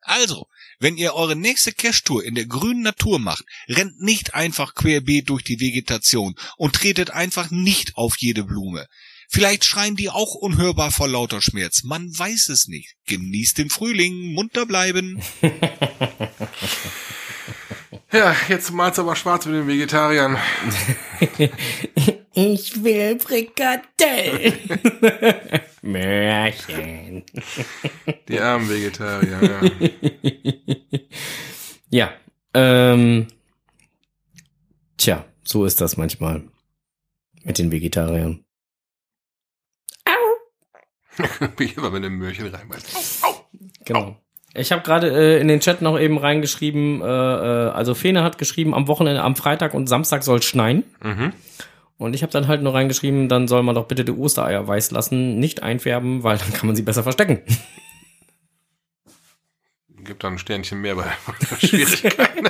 [0.00, 0.46] Also,
[0.78, 5.42] wenn ihr eure nächste Cash-Tour in der grünen Natur macht, rennt nicht einfach querbeet durch
[5.42, 8.86] die Vegetation und tretet einfach nicht auf jede Blume.
[9.28, 11.82] Vielleicht schreien die auch unhörbar vor lauter Schmerz.
[11.82, 12.94] Man weiß es nicht.
[13.06, 15.20] Genießt den Frühling, munter bleiben.
[18.12, 20.38] Ja, jetzt malt's aber schwarz mit den Vegetariern.
[22.38, 24.52] Ich will Frikadellen.
[25.82, 27.24] Märchen.
[28.28, 29.60] Die armen Vegetarier, ja.
[31.88, 32.10] Ja,
[32.52, 33.28] ähm,
[34.98, 36.42] tja, so ist das manchmal
[37.42, 38.44] mit den Vegetariern.
[41.56, 43.24] Wie immer, wenn du Möhrchen reinbeißt.
[43.24, 43.46] Au, au.
[43.86, 44.20] Genau.
[44.52, 48.36] Ich habe gerade äh, in den Chat noch eben reingeschrieben, äh, äh, also Fene hat
[48.36, 50.84] geschrieben, am Wochenende, am Freitag und Samstag soll schneien.
[51.02, 51.32] Mhm.
[51.98, 54.90] Und ich habe dann halt nur reingeschrieben, dann soll man doch bitte die Ostereier weiß
[54.90, 57.40] lassen, nicht einfärben, weil dann kann man sie besser verstecken.
[60.04, 61.06] Gibt dann ein Sternchen mehr bei
[61.66, 62.48] Schwierigkeiten.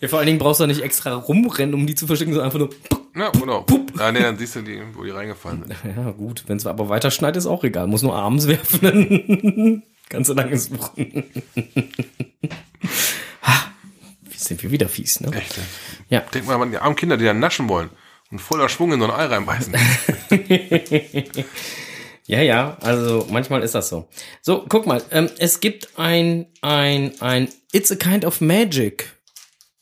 [0.00, 2.58] Ja, vor allen Dingen brauchst du nicht extra rumrennen, um die zu verstecken, sondern einfach
[2.58, 2.70] nur.
[3.12, 3.66] Na, genau.
[3.98, 5.76] Ah, nee, dann siehst du die, wo die reingefallen sind.
[5.96, 7.86] Ja, gut, wenn es aber weiter schneit, ist auch egal.
[7.86, 9.82] Muss nur abends werfen.
[10.08, 11.24] Kannst du lange suchen.
[13.42, 13.72] ha,
[14.34, 15.30] sind wir wieder fies, ne?
[15.34, 15.58] Echt.
[16.10, 16.20] Ja.
[16.20, 17.88] Denk mal an die armen Kinder, die dann naschen wollen.
[18.30, 19.74] Und voller Schwung in so ein Ei reinbeißen.
[22.26, 24.08] Ja, ja, also manchmal ist das so.
[24.40, 29.12] So, guck mal, ähm, es gibt ein, ein, ein It's a Kind of Magic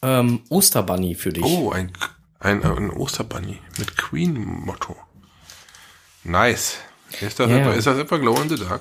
[0.00, 1.44] ähm, Osterbunny für dich.
[1.44, 1.92] Oh, ein,
[2.40, 4.96] ein, ein Osterbunny mit Queen-Motto.
[6.24, 6.76] Nice.
[7.20, 7.58] Ist das, Ja.
[7.58, 8.80] etwa, ist das etwa Glow in the Dark?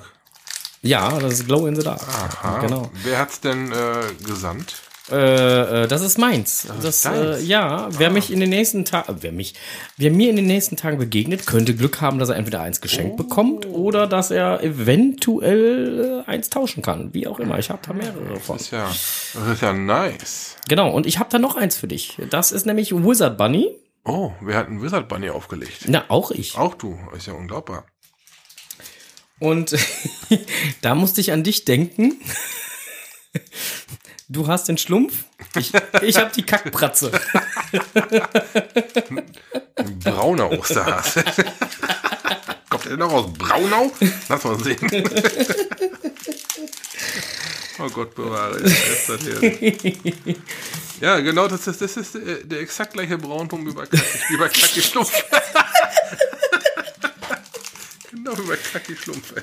[0.80, 2.00] Ja, das ist Glow in the Dark.
[2.08, 2.60] Aha.
[2.60, 2.90] Genau.
[3.02, 4.76] Wer hat's denn äh, gesandt?
[5.10, 6.66] Äh, äh, das ist meins.
[6.82, 7.08] Das, ist äh?
[7.08, 7.38] Ah.
[7.38, 9.54] ja, wer mich in den nächsten Tagen, wer mich,
[9.96, 13.14] wer mir in den nächsten Tagen begegnet, könnte Glück haben, dass er entweder eins geschenkt
[13.14, 13.16] Oh.
[13.16, 17.14] bekommt oder dass er eventuell äh, eins tauschen kann.
[17.14, 17.58] Wie auch immer.
[17.58, 18.56] Ich habe da mehrere von.
[18.58, 20.56] Das ist ja, das ist ja nice.
[20.68, 20.90] Genau.
[20.90, 22.18] Und ich habe da noch eins für dich.
[22.30, 23.70] Das ist nämlich Wizard Bunny.
[24.04, 25.84] Oh, wer hat einen Wizard Bunny aufgelegt?
[25.86, 26.56] Na, auch ich.
[26.56, 26.98] Auch du.
[27.16, 27.84] Ist ja unglaubbar.
[29.40, 29.74] Und
[30.82, 32.14] da musste ich an dich denken.
[34.30, 35.24] Du hast den Schlumpf.
[35.56, 35.72] Ich,
[36.02, 37.10] ich habe die Kackpratze.
[39.76, 41.24] Ein brauner Osterhase.
[42.68, 43.90] Kommt der noch aus Braunau?
[44.28, 44.78] Lass mal sehen.
[47.78, 48.62] oh Gott bewahre.
[51.00, 54.36] Ja, genau, das ist, das ist äh, der exakt gleiche Braunton wie bei Kacki, wie
[54.36, 55.12] bei Kacki Schlumpf.
[58.36, 59.34] Wie bei Kacki Schlumpf.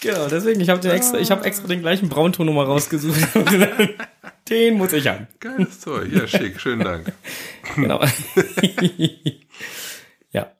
[0.00, 3.20] Genau, deswegen, ich habe extra, ich hab extra den gleichen Braunton nochmal rausgesucht.
[4.48, 5.26] Den muss ich haben.
[5.40, 6.12] Geiles Zeug.
[6.12, 6.60] Ja, schick.
[6.60, 7.12] Schönen Dank.
[7.76, 8.00] Genau.
[10.32, 10.52] ja.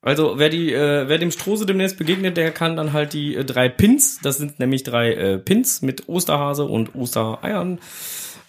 [0.00, 3.44] Also, wer die, äh, wer dem Strose demnächst begegnet, der kann dann halt die äh,
[3.44, 7.78] drei Pins, das sind nämlich drei äh, Pins mit Osterhase und Ostereiern,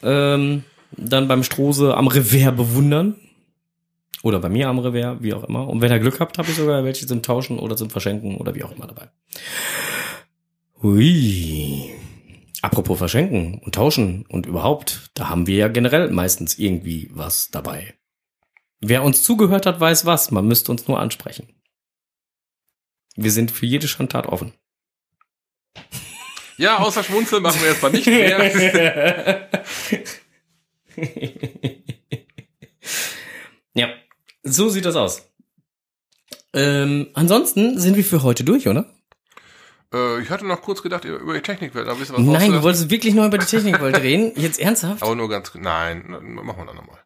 [0.04, 3.16] ähm, dann beim Strose am Revers bewundern.
[4.26, 5.68] Oder bei mir am Revers, wie auch immer.
[5.68, 8.56] Und wenn ihr Glück habt, habe ich sogar welche zum Tauschen oder zum Verschenken oder
[8.56, 9.12] wie auch immer dabei.
[10.82, 11.94] Hui.
[12.64, 17.94] Apropos verschenken und tauschen und überhaupt, da haben wir ja generell meistens irgendwie was dabei.
[18.82, 20.32] Wer uns zugehört hat, weiß was.
[20.32, 21.48] Man müsste uns nur ansprechen.
[23.16, 24.54] Wir sind für jede Schandtat offen.
[26.58, 29.50] Ja, außer Schmunzeln machen wir jetzt mal nicht mehr.
[33.76, 33.90] ja,
[34.46, 35.24] so sieht das aus.
[36.54, 38.96] Ähm, ansonsten sind wir für heute durch, oder?
[39.96, 41.88] äh, ich hatte noch kurz gedacht über die Technikwelt.
[41.88, 44.32] Aber ihr was Nein, du wolltest wirklich noch über die Technikwelt reden.
[44.36, 45.04] Jetzt ernsthaft?
[45.04, 47.00] Aber nur ganz, nein, machen wir dann nochmal.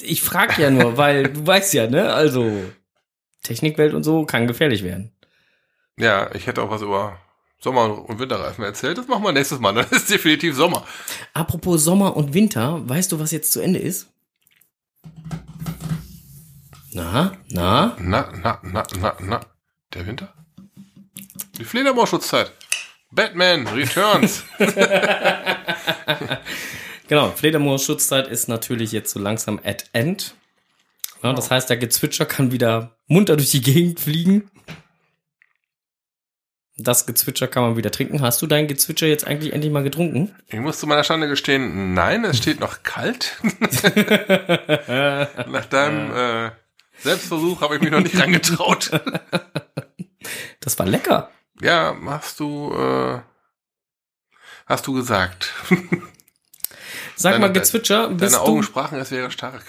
[0.00, 2.12] Ich frag ja nur, weil du weißt ja, ne?
[2.12, 2.62] Also
[3.42, 5.12] Technikwelt und so kann gefährlich werden.
[5.98, 7.18] Ja, ich hätte auch was über
[7.58, 8.98] Sommer- und Winterreifen erzählt.
[8.98, 9.72] Das machen wir nächstes Mal.
[9.74, 10.86] Dann ist definitiv Sommer.
[11.32, 14.08] Apropos Sommer und Winter, weißt du, was jetzt zu Ende ist?
[16.96, 17.94] Na, na?
[17.98, 19.40] Na, na, na, na, na.
[19.92, 20.32] Der Winter?
[21.58, 22.52] Die Fledermausschutzzeit.
[23.10, 24.44] Batman Returns.
[27.08, 30.34] Genau, Fledermaus-Schutzzeit ist natürlich jetzt so langsam at end.
[31.22, 34.50] Ja, das heißt, der Gezwitscher kann wieder munter durch die Gegend fliegen.
[36.76, 38.20] Das Gezwitscher kann man wieder trinken.
[38.20, 40.34] Hast du dein Gezwitscher jetzt eigentlich endlich mal getrunken?
[40.48, 43.40] Ich muss zu meiner Schande gestehen, nein, es steht noch kalt.
[45.48, 46.50] Nach deinem äh,
[47.02, 48.90] Selbstversuch habe ich mich noch nicht reingetraut.
[50.60, 51.30] Das war lecker.
[51.62, 53.20] Ja, hast du, äh,
[54.66, 55.54] hast du gesagt.
[57.14, 59.62] Sag Deine- mal, Gezwitscher, bist Deine Augen du, sprachen, es wäre stark.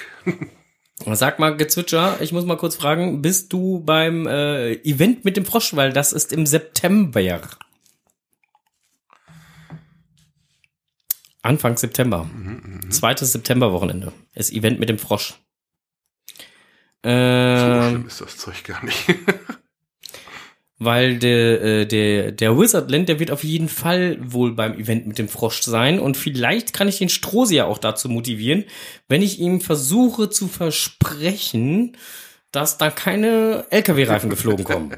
[1.06, 5.46] sag mal, Gezwitscher, ich muss mal kurz fragen, bist du beim äh, Event mit dem
[5.46, 7.42] Frosch, weil das ist im September.
[11.44, 12.28] Anfang September.
[12.90, 14.12] Zweites Septemberwochenende.
[14.34, 15.36] Ist Event mit dem Frosch.
[17.04, 19.06] So Ähm, schlimm ist das Zeug gar nicht.
[20.80, 25.18] weil der, äh, der, der Wizardland, der wird auf jeden Fall wohl beim Event mit
[25.18, 28.66] dem Frosch sein und vielleicht kann ich den Strohsi ja auch dazu motivieren,
[29.08, 31.98] wenn ich ihm versuche zu versprechen,
[32.52, 34.96] dass da keine LKW-Reifen geflogen kommen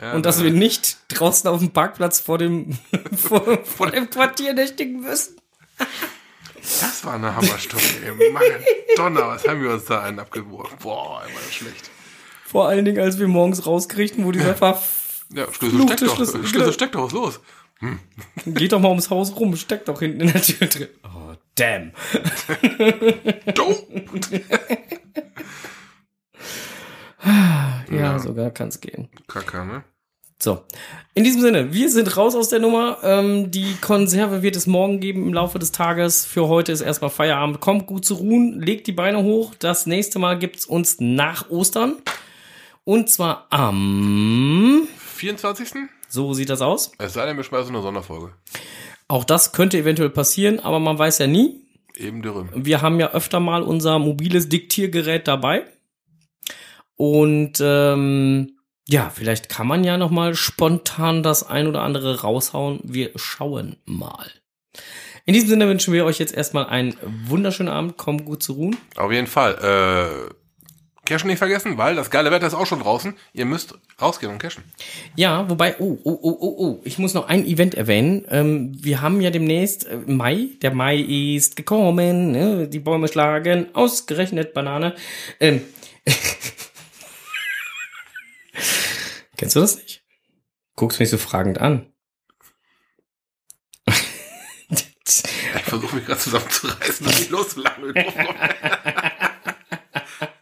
[0.00, 2.76] Ja, und dass wir nicht draußen auf dem Parkplatz vor dem,
[3.16, 5.36] vor, vor dem Quartier nächtigen müssen.
[6.62, 7.82] Das war eine Hammerstory.
[8.04, 8.30] ey.
[8.32, 8.42] Mann,
[8.96, 10.76] Donner, was haben wir uns da einen abgeworfen?
[10.82, 11.90] Boah, war das schlecht.
[12.46, 16.16] Vor allen Dingen, als wir morgens rauskriegten, wo dieser Verf Ja, Schlüssel steckt doch.
[16.16, 17.40] Schlüssel, Schlüssel, steckt doch, was los?
[18.46, 20.88] geht doch mal ums Haus rum, steckt doch hinten in der Tür drin.
[21.04, 21.92] Oh, damn.
[23.54, 23.76] Do!
[27.90, 29.08] Ja, sogar kann's gehen.
[29.26, 29.82] Kacke, ne?
[30.40, 30.62] So,
[31.14, 32.98] in diesem Sinne, wir sind raus aus der Nummer.
[33.02, 36.24] Ähm, die Konserve wird es morgen geben im Laufe des Tages.
[36.24, 37.58] Für heute ist erstmal Feierabend.
[37.58, 39.54] Kommt gut zu ruhen, legt die Beine hoch.
[39.58, 41.96] Das nächste Mal gibt's uns nach Ostern.
[42.84, 44.86] Und zwar am...
[45.16, 45.88] 24.
[46.08, 46.92] So sieht das aus.
[46.98, 48.32] Es sei denn, wir schmeißen eine Sonderfolge.
[49.08, 51.62] Auch das könnte eventuell passieren, aber man weiß ja nie.
[51.96, 52.48] Eben dürüm.
[52.54, 55.64] wir haben ja öfter mal unser mobiles Diktiergerät dabei.
[56.94, 58.57] Und ähm,
[58.90, 62.80] ja, vielleicht kann man ja noch mal spontan das ein oder andere raushauen.
[62.82, 64.30] Wir schauen mal.
[65.26, 67.98] In diesem Sinne wünschen wir euch jetzt erstmal einen wunderschönen Abend.
[67.98, 68.78] Kommt gut zu ruhen.
[68.96, 70.30] Auf jeden Fall.
[70.30, 70.34] Äh,
[71.04, 73.14] Cashen nicht vergessen, weil das geile Wetter ist auch schon draußen.
[73.34, 74.64] Ihr müsst rausgehen und cashen.
[75.16, 78.24] Ja, wobei, oh, oh, oh, oh, oh, ich muss noch ein Event erwähnen.
[78.30, 82.68] Ähm, wir haben ja demnächst äh, Mai, der Mai ist gekommen, ne?
[82.68, 84.94] die Bäume schlagen, ausgerechnet Banane.
[85.40, 85.60] Ähm,
[89.38, 90.04] Kennst du das nicht?
[90.76, 91.86] Guckst mich so fragend an.
[93.86, 97.94] Ich versuche mich gerade zusammenzureißen und nicht loszulachen.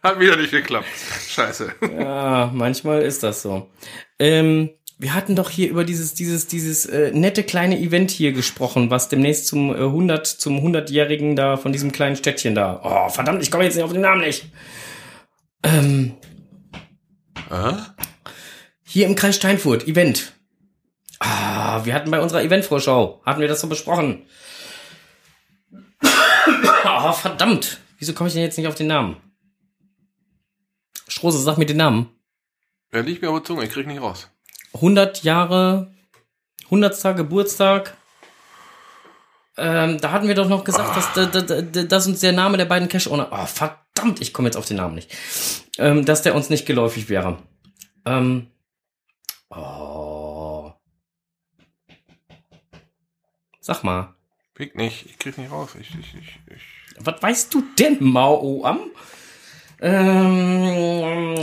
[0.03, 0.87] Hat wieder nicht geklappt.
[1.29, 1.73] Scheiße.
[1.97, 3.69] Ja, manchmal ist das so.
[4.19, 8.89] Ähm, wir hatten doch hier über dieses dieses dieses äh, nette kleine Event hier gesprochen,
[8.89, 12.81] was demnächst zum äh, 100 zum 100-jährigen da von diesem kleinen Städtchen da.
[12.83, 14.51] Oh, verdammt, ich komme jetzt nicht auf den Namen nicht.
[15.63, 16.15] Ähm,
[17.49, 17.73] Äh?
[18.97, 20.33] Hier im Kreis Steinfurt Event.
[21.19, 24.25] Ah, wir hatten bei unserer Eventvorschau hatten wir das so besprochen.
[26.83, 27.79] Ah, verdammt.
[27.99, 29.17] Wieso komme ich denn jetzt nicht auf den Namen?
[31.07, 32.09] Strose, sag mir den Namen.
[32.89, 34.29] Er liegt mir aber Zunge, ich krieg nicht raus.
[34.73, 35.93] 100 Jahre,
[36.65, 37.15] 100.
[37.15, 37.95] Geburtstag.
[39.57, 42.57] Ähm, da hatten wir doch noch gesagt, dass, da- da- da- dass uns der Name
[42.57, 45.11] der beiden Cash-Owner, oh, verdammt, ich komme jetzt auf den Namen nicht,
[45.77, 47.37] ähm, dass der uns nicht geläufig wäre.
[48.05, 48.47] Ähm,
[49.49, 50.73] oh.
[53.59, 54.15] Sag mal,
[54.57, 55.69] Pick nicht, ich krieg nicht raus.
[55.79, 56.63] Ich, ich, ich, ich.
[56.97, 58.79] was weißt du denn, Mao am?
[59.79, 61.35] Ähm,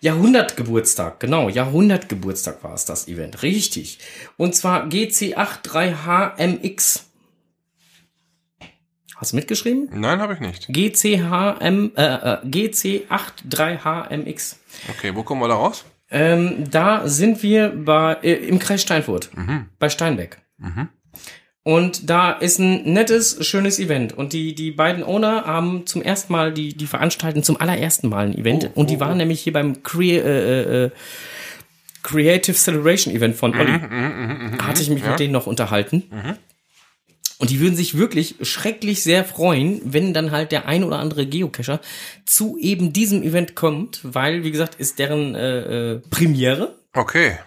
[0.00, 3.98] Jahrhundertgeburtstag, genau, Jahrhundertgeburtstag war es das Event, richtig.
[4.36, 7.07] Und zwar GC83HMX.
[9.18, 9.88] Hast du mitgeschrieben?
[9.92, 10.68] Nein, habe ich nicht.
[10.68, 14.56] GCHM, äh, äh, GC83HMX.
[14.90, 15.84] Okay, wo kommen wir da raus?
[16.08, 19.30] Ähm, da sind wir bei, äh, im Kreis Steinfurt,
[19.80, 20.38] bei Steinbeck.
[21.64, 24.16] Und da ist ein nettes, schönes Event.
[24.16, 28.28] Und die, die beiden Owner haben zum ersten Mal, die, die veranstalten zum allerersten Mal
[28.28, 28.70] ein Event.
[28.72, 29.16] Oh, und die oh, waren oh.
[29.16, 30.90] nämlich hier beim Crea äh, äh,
[32.04, 33.72] Creative Celebration Event von Olli.
[33.72, 36.04] Mhm, Hatte ich mich mit denen noch unterhalten.
[37.40, 41.24] Und die würden sich wirklich schrecklich sehr freuen, wenn dann halt der ein oder andere
[41.26, 41.80] Geocacher
[42.26, 47.38] zu eben diesem Event kommt, weil, wie gesagt, ist deren äh, äh, Premiere Okay.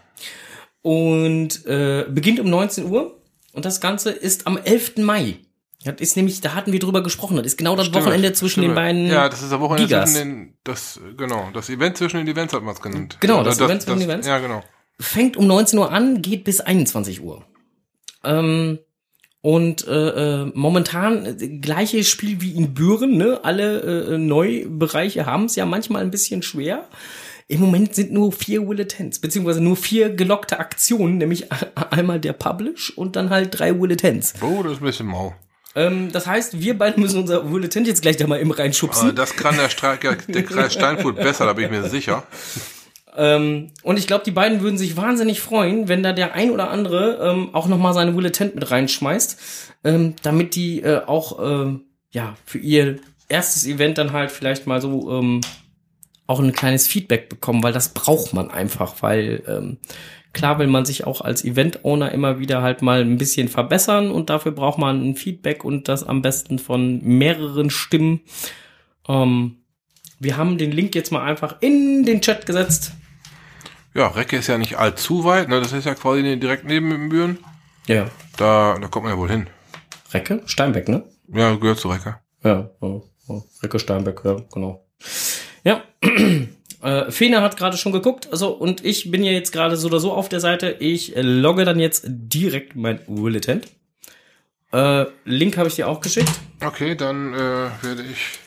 [0.81, 3.19] und äh, beginnt um 19 Uhr
[3.53, 4.97] und das Ganze ist am 11.
[4.97, 5.39] Mai.
[5.83, 8.61] Das ist nämlich, da hatten wir drüber gesprochen, das ist genau das Stimmt, Wochenende zwischen
[8.61, 8.67] stimmt.
[8.69, 10.13] den beiden Ja, das ist das Wochenende Gigas.
[10.13, 13.17] zwischen den, das, genau, das Event zwischen den Events hat man es genannt.
[13.19, 14.27] Genau, Ja, das Event zwischen den Events.
[14.27, 14.63] Ja, genau.
[14.99, 17.43] fängt um 19 Uhr an, geht bis 21 Uhr.
[18.23, 18.77] Ähm,
[19.41, 23.39] und äh, äh, momentan äh, gleiches Spiel wie in Büren, ne?
[23.43, 26.87] Alle äh, Neubereiche haben es ja manchmal ein bisschen schwer.
[27.47, 31.47] Im Moment sind nur vier Willetens, beziehungsweise nur vier gelockte Aktionen, nämlich
[31.91, 34.35] einmal der Publish und dann halt drei Willetens.
[34.41, 35.35] Oh, das ist ein bisschen mau.
[35.76, 39.15] Ähm, das heißt, wir beide müssen unser Willetent jetzt gleich da mal eben reinschubsen.
[39.15, 42.23] das kann der, Streiker, der Kreis Steinfurt besser, da bin ich mir sicher.
[43.15, 46.69] Ähm, und ich glaube, die beiden würden sich wahnsinnig freuen, wenn da der ein oder
[46.69, 49.39] andere ähm, auch noch mal seine Willetent mit reinschmeißt,
[49.83, 54.81] ähm, damit die äh, auch ähm, ja für ihr erstes Event dann halt vielleicht mal
[54.81, 55.41] so ähm,
[56.27, 59.77] auch ein kleines Feedback bekommen, weil das braucht man einfach, weil ähm,
[60.33, 64.29] klar will man sich auch als Event-Owner immer wieder halt mal ein bisschen verbessern und
[64.29, 68.21] dafür braucht man ein Feedback und das am besten von mehreren Stimmen.
[69.07, 69.57] Ähm,
[70.19, 72.93] wir haben den Link jetzt mal einfach in den Chat gesetzt.
[73.93, 75.59] Ja, Recke ist ja nicht allzu weit, ne?
[75.59, 77.38] Das ist ja quasi direkt neben dem Büren.
[77.88, 78.09] Ja.
[78.38, 79.47] Da, da kommt man ja wohl hin.
[80.13, 80.41] Recke?
[80.45, 81.03] Steinbeck, ne?
[81.34, 82.18] Ja, gehört zu Recke.
[82.43, 83.41] Ja, ja, ja.
[83.61, 84.85] Recke Steinbeck, ja, genau.
[85.63, 85.84] Ja.
[86.84, 89.99] Äh, Fena hat gerade schon geguckt, also und ich bin ja jetzt gerade so oder
[89.99, 90.77] so auf der Seite.
[90.80, 93.68] Ich logge dann jetzt direkt mein Willetent.
[94.72, 96.31] Äh, Link habe ich dir auch geschickt.
[96.65, 97.38] Okay, dann äh,
[97.84, 98.39] werde ich.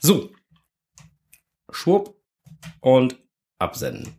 [0.00, 0.30] So.
[1.74, 2.14] Schwupp
[2.80, 3.16] und
[3.58, 4.14] absenden.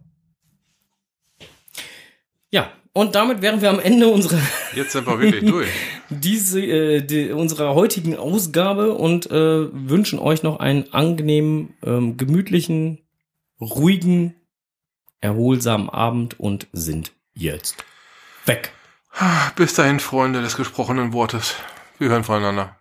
[2.49, 4.39] Ja, und damit wären wir am Ende unserer
[4.75, 5.69] Jetzt sind wir wirklich durch.
[6.09, 12.99] diese äh, die, unserer heutigen Ausgabe und äh, wünschen euch noch einen angenehmen, ähm, gemütlichen,
[13.59, 14.35] ruhigen,
[15.21, 17.83] erholsamen Abend und sind jetzt
[18.45, 18.71] weg.
[19.55, 21.55] Bis dahin, Freunde des gesprochenen Wortes.
[21.97, 22.77] Wir hören voneinander.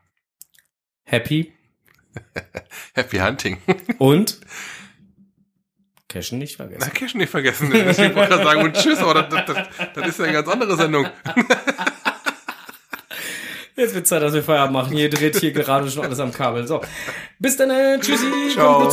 [1.04, 1.52] Happy
[2.94, 3.58] Happy Hunting.
[3.98, 4.40] und
[6.12, 6.80] Cashen nicht vergessen.
[6.80, 7.74] Na, Cash nicht vergessen.
[7.74, 10.76] Ich wollte gerade sagen, und tschüss, aber das, das, das ist ja eine ganz andere
[10.76, 11.06] Sendung.
[13.76, 14.94] Jetzt wird Zeit, dass wir Feierabend machen.
[14.94, 16.66] Hier dreht hier gerade schon alles am Kabel.
[16.66, 16.82] So,
[17.38, 18.92] bis dann, äh, tschüssi, Ciao.